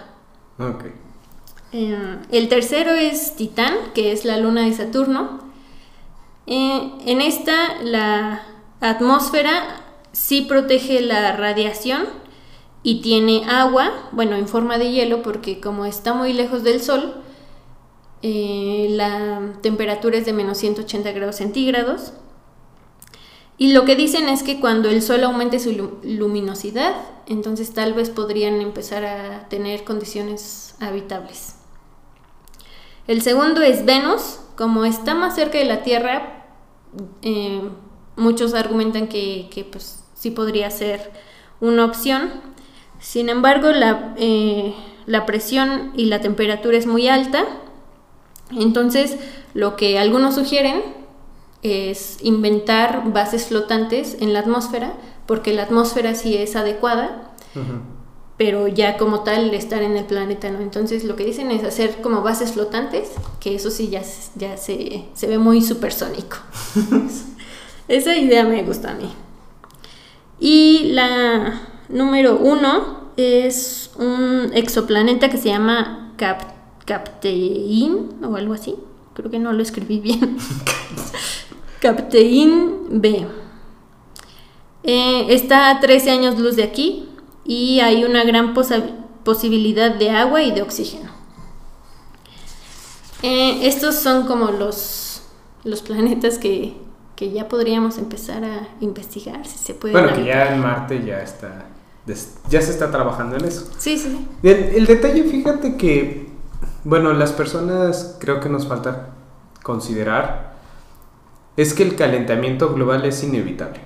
[1.73, 5.41] Eh, el tercero es Titán, que es la luna de Saturno.
[6.47, 8.43] Eh, en esta, la
[8.81, 12.07] atmósfera sí protege la radiación
[12.83, 17.15] y tiene agua, bueno, en forma de hielo, porque como está muy lejos del Sol,
[18.23, 22.13] eh, la temperatura es de menos 180 grados centígrados.
[23.57, 26.95] Y lo que dicen es que cuando el Sol aumente su luminosidad,
[27.27, 31.57] entonces tal vez podrían empezar a tener condiciones habitables.
[33.09, 36.47] El segundo es Venus, como está más cerca de la Tierra,
[37.23, 37.63] eh,
[38.17, 41.11] muchos argumentan que, que pues, sí podría ser
[41.61, 42.31] una opción.
[43.01, 44.75] Sin embargo, la, eh,
[45.07, 47.45] la presión y la temperatura es muy alta.
[48.51, 49.17] Entonces,
[49.55, 50.83] lo que algunos sugieren
[51.63, 54.95] es inventar bases flotantes en la atmósfera,
[55.27, 57.33] porque la atmósfera sí es adecuada,
[58.37, 60.61] pero ya como tal estar en el planeta no.
[60.61, 64.03] Entonces lo que dicen es hacer como bases flotantes, que eso sí ya,
[64.37, 66.37] ya se, se ve muy supersónico.
[67.89, 69.11] Esa idea me gusta a mí.
[70.41, 76.58] Y la número uno es un exoplaneta que se llama Cap
[76.89, 78.75] Captein o algo así.
[79.13, 80.39] Creo que no lo escribí bien.
[81.81, 83.27] Captein B.
[84.85, 87.11] Eh, está a 13 años luz de aquí
[87.45, 91.11] y hay una gran posibilidad de agua y de oxígeno.
[93.23, 95.23] Eh, estos son como los,
[95.65, 96.75] los planetas que,
[97.17, 99.93] que ya podríamos empezar a investigar si se puede.
[99.93, 101.67] Bueno, que ya en Marte ya está,
[102.49, 103.69] ya se está trabajando en eso.
[103.77, 104.27] Sí, sí.
[104.43, 106.29] Bien, el detalle, fíjate que,
[106.89, 109.11] bueno, las personas creo que nos falta
[109.63, 110.55] considerar
[111.59, 113.81] es que el calentamiento global es inevitable.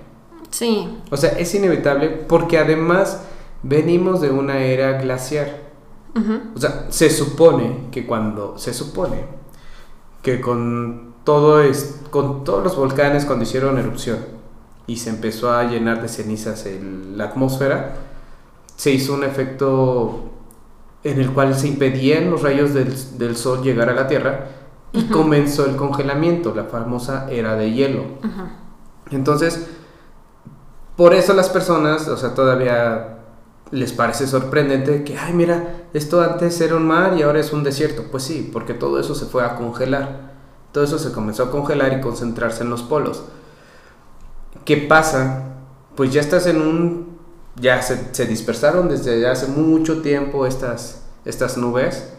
[0.51, 1.01] Sí.
[1.11, 3.25] O sea, es inevitable porque además
[3.65, 5.63] venimos de una era glaciar.
[6.55, 9.25] O sea, se supone que cuando se supone
[10.23, 14.19] que con todo es, con todos los volcanes cuando hicieron erupción
[14.87, 16.69] y se empezó a llenar de cenizas
[17.17, 17.95] la atmósfera,
[18.77, 20.31] se hizo un efecto
[21.05, 24.49] en el cual se impedían los rayos del, sol llegar a la Tierra
[24.93, 28.05] y comenzó el congelamiento, la famosa era de hielo.
[29.11, 29.67] Entonces,
[30.97, 33.19] por eso las personas, o sea, todavía
[33.71, 37.65] les parece sorprendente que, ay, mira, esto antes era un mar y ahora es un
[37.65, 38.05] desierto.
[38.11, 40.33] Pues sí, porque todo eso se fue a congelar
[40.73, 43.25] todo eso se comenzó a congelar y concentrarse en los polos.
[44.65, 45.57] ¿Qué pasa?
[45.95, 47.12] Pues ya estás en un...
[47.57, 52.13] Ya se, dispersaron desde hace mucho tiempo estas, estas nubes,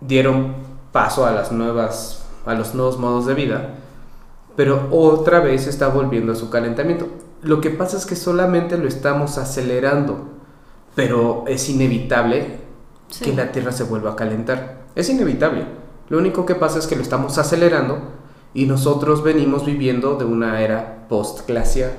[0.00, 0.54] dieron
[0.92, 3.74] paso a las nuevas, a los nuevos modos de vida,
[4.56, 7.08] pero otra vez está volviendo a su calentamiento.
[7.42, 10.30] Lo que pasa es que solamente lo estamos acelerando,
[10.94, 12.60] pero es inevitable
[13.22, 14.86] que la Tierra se vuelva a calentar.
[14.94, 15.66] Es inevitable.
[16.08, 17.98] Lo único que pasa es que lo estamos acelerando
[18.54, 21.92] y nosotros venimos viviendo de una era post-glacial.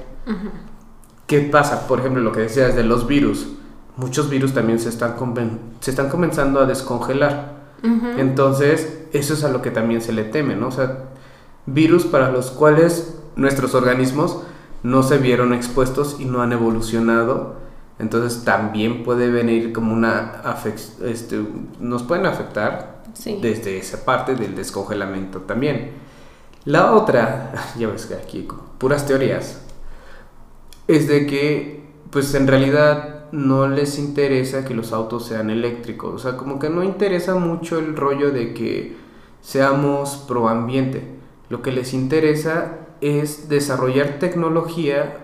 [1.27, 1.87] ¿Qué pasa?
[1.87, 3.49] Por ejemplo, lo que decías de los virus.
[3.97, 5.15] Muchos virus también se están,
[5.81, 7.57] se están comenzando a descongelar.
[8.17, 10.69] Entonces, eso es a lo que también se le teme, ¿no?
[10.69, 11.09] O sea,
[11.65, 14.41] virus para los cuales nuestros organismos
[14.83, 17.55] no se vieron expuestos y no han evolucionado.
[17.99, 20.41] Entonces también puede venir como una
[21.03, 21.43] este,
[21.79, 23.03] nos pueden afectar
[23.41, 25.91] desde esa parte del descongelamiento también.
[26.65, 28.47] La otra, ya ves que aquí
[28.77, 29.61] puras teorías,
[30.87, 36.19] es de que pues en realidad no les interesa que los autos sean eléctricos, o
[36.19, 38.95] sea, como que no interesa mucho el rollo de que
[39.41, 41.15] seamos pro ambiente.
[41.49, 45.17] Lo que les interesa es desarrollar tecnología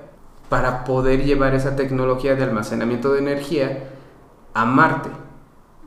[0.50, 3.90] para poder llevar esa tecnología de almacenamiento de energía
[4.54, 5.10] a Marte.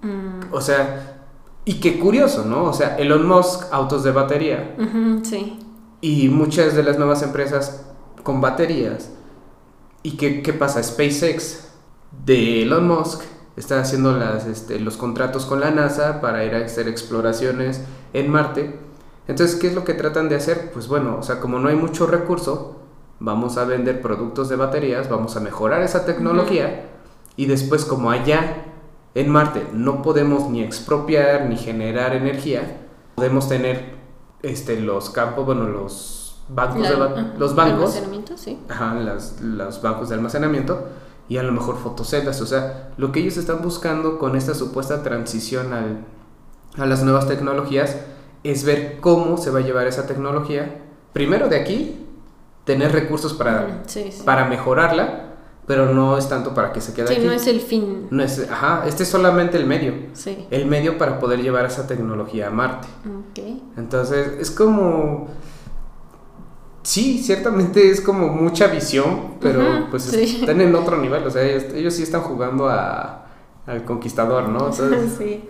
[0.02, 0.52] Mm.
[0.52, 1.22] O sea,
[1.64, 2.64] y qué curioso, ¿no?
[2.64, 4.76] O sea, Elon Musk, autos de batería.
[5.22, 5.58] sí.
[6.00, 7.86] Y muchas de las nuevas empresas
[8.22, 9.15] con baterías.
[10.06, 10.80] ¿Y qué, qué pasa?
[10.84, 11.66] SpaceX
[12.24, 13.22] de Elon Musk
[13.56, 14.16] está haciendo
[14.48, 17.82] este, los contratos con la NASA para ir a hacer exploraciones
[18.12, 18.78] en Marte.
[19.26, 20.70] Entonces, ¿qué es lo que tratan de hacer?
[20.72, 22.76] Pues bueno, o sea, como no hay mucho recurso,
[23.18, 26.84] vamos a vender productos de baterías, vamos a mejorar esa tecnología
[27.34, 28.62] y después como allá
[29.16, 32.78] en Marte no podemos ni expropiar ni generar energía.
[33.16, 33.96] Podemos tener
[34.42, 36.96] este, los campos, bueno, los bancos, de,
[37.38, 37.80] los bancos.
[37.96, 38.58] Almacenamiento, sí.
[38.68, 38.94] Ajá,
[39.40, 40.86] los bancos de almacenamiento
[41.28, 42.40] y a lo mejor fotoceldas.
[42.40, 46.04] O sea, lo que ellos están buscando con esta supuesta transición al,
[46.76, 47.96] a las nuevas tecnologías
[48.44, 50.82] es ver cómo se va a llevar esa tecnología,
[51.12, 52.06] primero de aquí
[52.64, 54.22] tener recursos para, sí, sí.
[54.24, 55.22] para mejorarla,
[55.66, 57.24] pero no es tanto para que se quede Sí, aquí.
[57.26, 58.06] no es el fin.
[58.10, 59.94] No es- ajá, este es solamente el medio.
[60.12, 60.46] Sí.
[60.50, 62.86] El medio para poder llevar esa tecnología a Marte.
[63.04, 63.44] Ok.
[63.76, 65.28] Entonces, es como.
[66.86, 70.38] Sí, ciertamente es como mucha visión, pero pues sí.
[70.40, 71.26] están en otro nivel.
[71.26, 73.26] O sea, ellos, ellos sí están jugando a,
[73.66, 74.58] al conquistador, ¿no?
[74.70, 75.42] Entonces, sí.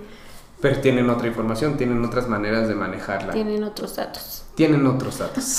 [0.63, 3.35] pero tienen otra información, tienen otras maneras de manejarla.
[3.35, 4.45] Tienen otros datos.
[4.55, 5.59] Tienen otros datos.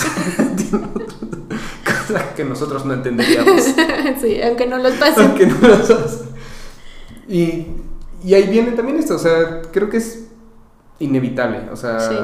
[0.58, 1.16] Tienen otros-
[1.86, 3.62] Cosas que nosotros no entenderíamos.
[4.22, 5.26] sí, aunque no los pasen.
[5.28, 6.22] Aunque no lo sabes.
[7.28, 7.68] Y,
[8.24, 10.26] y ahí viene también esto, o sea, creo que es
[11.00, 12.16] inevitable, o sea, Sí.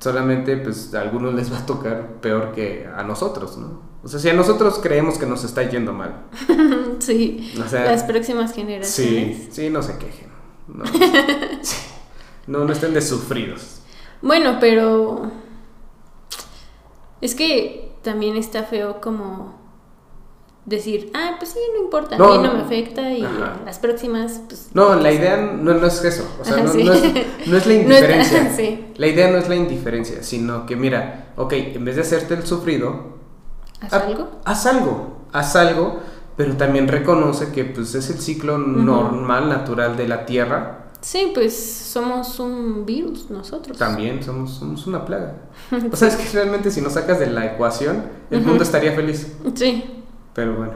[0.00, 3.88] Solamente pues a algunos les va a tocar peor que a nosotros, ¿no?
[4.02, 6.22] O sea, si a nosotros creemos que nos está yendo mal,
[6.98, 7.52] sí.
[7.64, 9.36] o sea, Las próximas generaciones.
[9.44, 10.30] sí, sí, no se quejen,
[10.68, 10.84] no,
[11.62, 11.76] sí.
[12.46, 13.82] no, no estén de sufridos.
[14.22, 15.30] Bueno, pero
[17.20, 19.59] es que también está feo como
[20.70, 23.60] decir, ah, pues sí, no importa, No, a mí no me afecta y Ajá.
[23.66, 24.68] las próximas, pues...
[24.72, 26.84] No, la idea no, no es eso, o sea, Ajá, no, sí.
[26.84, 27.02] no es,
[27.46, 28.52] no es la indiferencia.
[28.56, 28.86] sí.
[28.96, 32.46] La idea no es la indiferencia, sino que mira, ok, en vez de hacerte el
[32.46, 33.18] sufrido,
[33.82, 34.28] ¿Haz Ha- algo?
[34.44, 36.00] Haz algo, haz algo,
[36.36, 40.76] pero también reconoce que pues es el ciclo normal, natural de la Tierra.
[41.02, 43.78] Sí, pues somos un virus nosotros.
[43.78, 45.34] También somos, somos una plaga.
[45.92, 49.32] O sea, es que realmente si nos sacas de la ecuación, el mundo estaría feliz.
[49.54, 49.99] Sí.
[50.34, 50.72] Pero bueno.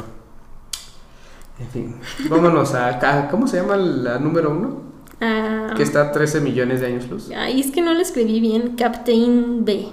[1.61, 1.97] En fin,
[2.29, 4.83] vámonos a, a- ¿Cómo se llama la número uno?
[5.21, 7.31] Ah, Que está a 13 millones de años luz.
[7.37, 8.75] Ay, es que no lo escribí bien.
[8.77, 9.89] Captain B.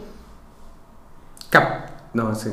[1.51, 1.89] Cap.
[2.14, 2.49] No, sí.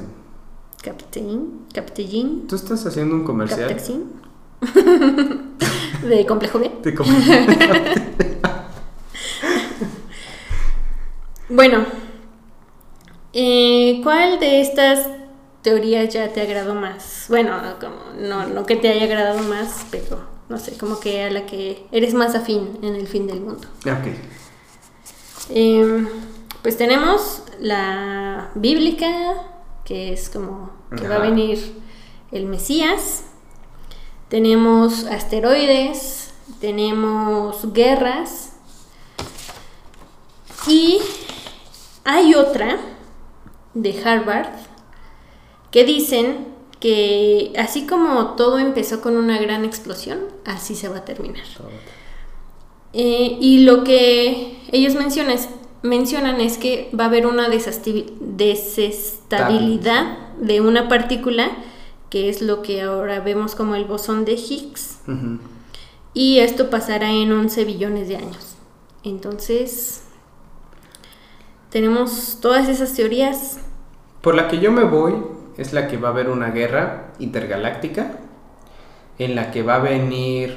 [0.83, 1.61] Captain.
[1.73, 2.47] Captain.
[2.47, 3.69] Tú estás haciendo un comercial.
[3.69, 4.05] Captain.
[6.07, 6.71] De complejo B.
[6.83, 7.07] de com-
[11.49, 11.85] Bueno,
[13.33, 15.09] eh, ¿cuál de estas
[15.69, 17.27] teorías ya te agradó más?
[17.29, 21.31] Bueno, como, no, no que te haya agradado más, pero no sé, como que a
[21.31, 23.69] la que eres más afín en el fin del mundo.
[23.85, 24.09] ok.
[25.51, 26.07] Eh,
[26.62, 29.11] pues tenemos la bíblica,
[29.85, 31.59] que es como que va a venir
[32.33, 33.25] el Mesías.
[34.29, 38.53] Tenemos asteroides, tenemos guerras.
[40.66, 40.99] Y
[42.05, 42.79] hay otra
[43.75, 44.68] de Harvard
[45.71, 46.49] que dicen
[46.81, 51.45] que así como todo empezó con una gran explosión, así se va a terminar.
[52.93, 55.49] Eh, y lo que ellos mencionan es,
[55.83, 61.51] mencionan es que va a haber una desestabilidad de una partícula,
[62.11, 65.01] que es lo que ahora vemos como el bosón de Higgs,
[66.14, 68.57] y esto pasará en 11 billones de años.
[69.05, 70.03] Entonces,
[71.71, 73.61] tenemos todas esas teorías.
[74.23, 75.14] Por la que yo me voy
[75.59, 78.13] es la que va a haber una guerra intergaláctica
[79.19, 80.57] en la que va a venir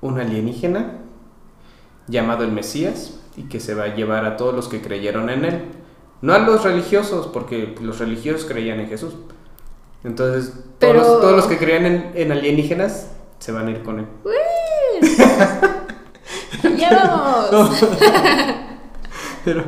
[0.00, 0.98] un alienígena
[2.08, 5.44] llamado el Mesías y que se va a llevar a todos los que creyeron en
[5.44, 5.64] él.
[6.20, 9.14] No a los religiosos, porque los religiosos creían en Jesús.
[10.02, 14.00] Entonces, todos, los, todos los que creían en, en alienígenas se van a ir con
[14.00, 14.06] él.
[16.76, 16.90] ¡Ya
[17.52, 17.86] vamos!
[19.44, 19.64] Pero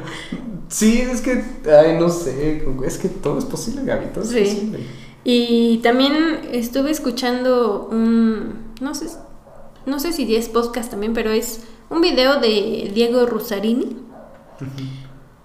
[0.73, 4.41] sí, es que, ay, no sé, es que todo es posible, Gaby, todo es Sí.
[4.41, 4.79] posible.
[5.25, 9.07] Y también estuve escuchando un, no sé,
[9.87, 11.61] no sé si es podcast también, pero es
[11.91, 13.97] un video de Diego Rusarini.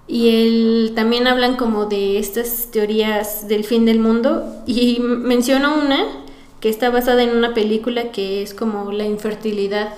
[0.07, 5.97] Y él también hablan como de estas teorías del fin del mundo y menciona una
[6.61, 9.93] que está basada en una película que es como la infertilidad.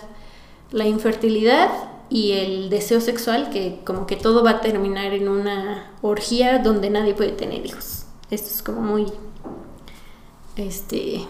[0.71, 1.69] La infertilidad
[2.10, 6.89] y el deseo sexual, que como que todo va a terminar en una orgía donde
[6.89, 8.03] nadie puede tener hijos.
[8.32, 9.05] Esto es como muy
[10.55, 11.22] este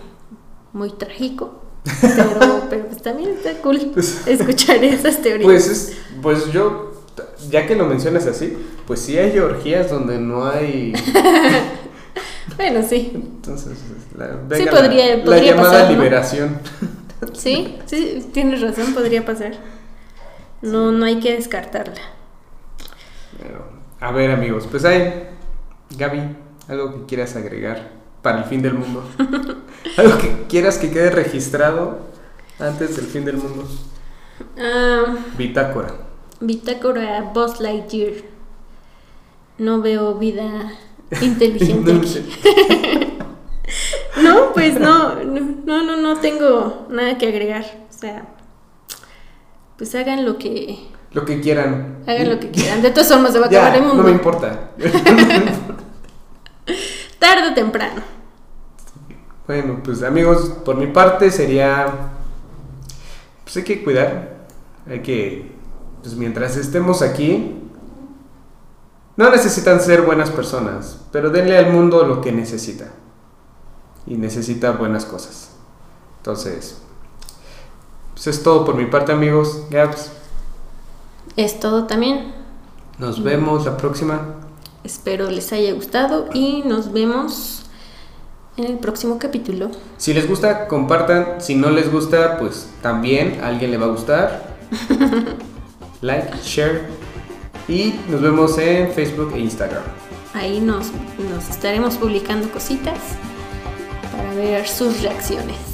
[0.74, 1.62] muy trágico.
[2.02, 5.46] Pero, pero pues también está cool Pues- escuchar esas teorías.
[5.46, 6.92] Pues, es, pues yo,
[7.50, 8.56] ya que lo mencionas así,
[8.86, 10.94] pues sí hay orgías donde no hay...
[12.58, 13.12] bueno, sí.
[13.16, 13.78] Entonces,
[14.18, 14.28] la,
[14.58, 15.98] Sí, podría- la, la podría llamada pasar, ¿no?
[15.98, 16.60] liberación.
[17.34, 19.54] Sí, sí, tienes razón, podría pasar.
[20.62, 22.02] No, no hay que descartarla.
[24.00, 25.28] A ver, amigos, pues hay...
[25.98, 26.22] Gaby,
[26.68, 27.92] algo que quieras agregar
[28.22, 29.04] para el fin del mundo.
[29.98, 32.00] algo que quieras que quede registrado
[32.60, 33.68] antes del fin del mundo.
[34.58, 35.94] Ah, Bitácora.
[36.40, 38.14] bitácora Buzz Lightyear.
[39.58, 40.72] No veo vida
[41.22, 43.16] inteligente aquí.
[44.24, 47.64] No, pues no, no, no, no tengo nada que agregar.
[47.90, 48.26] O sea,
[49.80, 50.78] pues hagan lo que
[51.14, 52.04] Lo que quieran.
[52.06, 52.84] hagan lo que quieran.
[52.84, 53.98] De todas formas se va a acabar el mundo.
[53.98, 54.70] no me importa.
[57.20, 58.02] Tarde o temprano.
[59.48, 61.88] Bueno, pues amigos, por mi parte sería,
[63.44, 64.46] pues hay que cuidar,
[64.88, 65.52] hay que,
[66.04, 67.56] pues mientras estemos aquí,
[69.18, 72.92] no necesitan ser buenas personas, pero denle al mundo lo que necesita.
[74.06, 75.52] Y necesita buenas cosas.
[76.18, 76.82] Entonces,
[78.22, 79.64] pues es todo por mi parte amigos.
[79.70, 80.12] Gabs,
[81.38, 82.34] Es todo también.
[82.98, 84.36] nos vemos la próxima.
[84.84, 87.64] Espero les haya gustado y nos vemos
[88.58, 89.72] en el próximo capítulo.
[89.96, 91.36] Si les gusta, compartan.
[91.40, 94.58] Si no les gusta, pues también a alguien le va a gustar.
[96.02, 96.88] like, share.
[97.70, 99.84] Y nos vemos en Facebook e Instagram.
[100.34, 100.88] Ahí nos,
[101.32, 103.00] nos estaremos publicando cositas
[104.12, 105.69] para ver sus reacciones.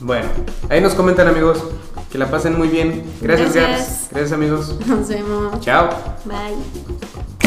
[0.00, 0.28] Bueno,
[0.68, 1.62] ahí nos comentan amigos.
[2.10, 3.04] Que la pasen muy bien.
[3.20, 4.08] Gracias, Gracias.
[4.10, 4.76] Gracias amigos.
[4.86, 5.60] Nos vemos.
[5.60, 5.90] Chao.
[6.24, 7.39] Bye.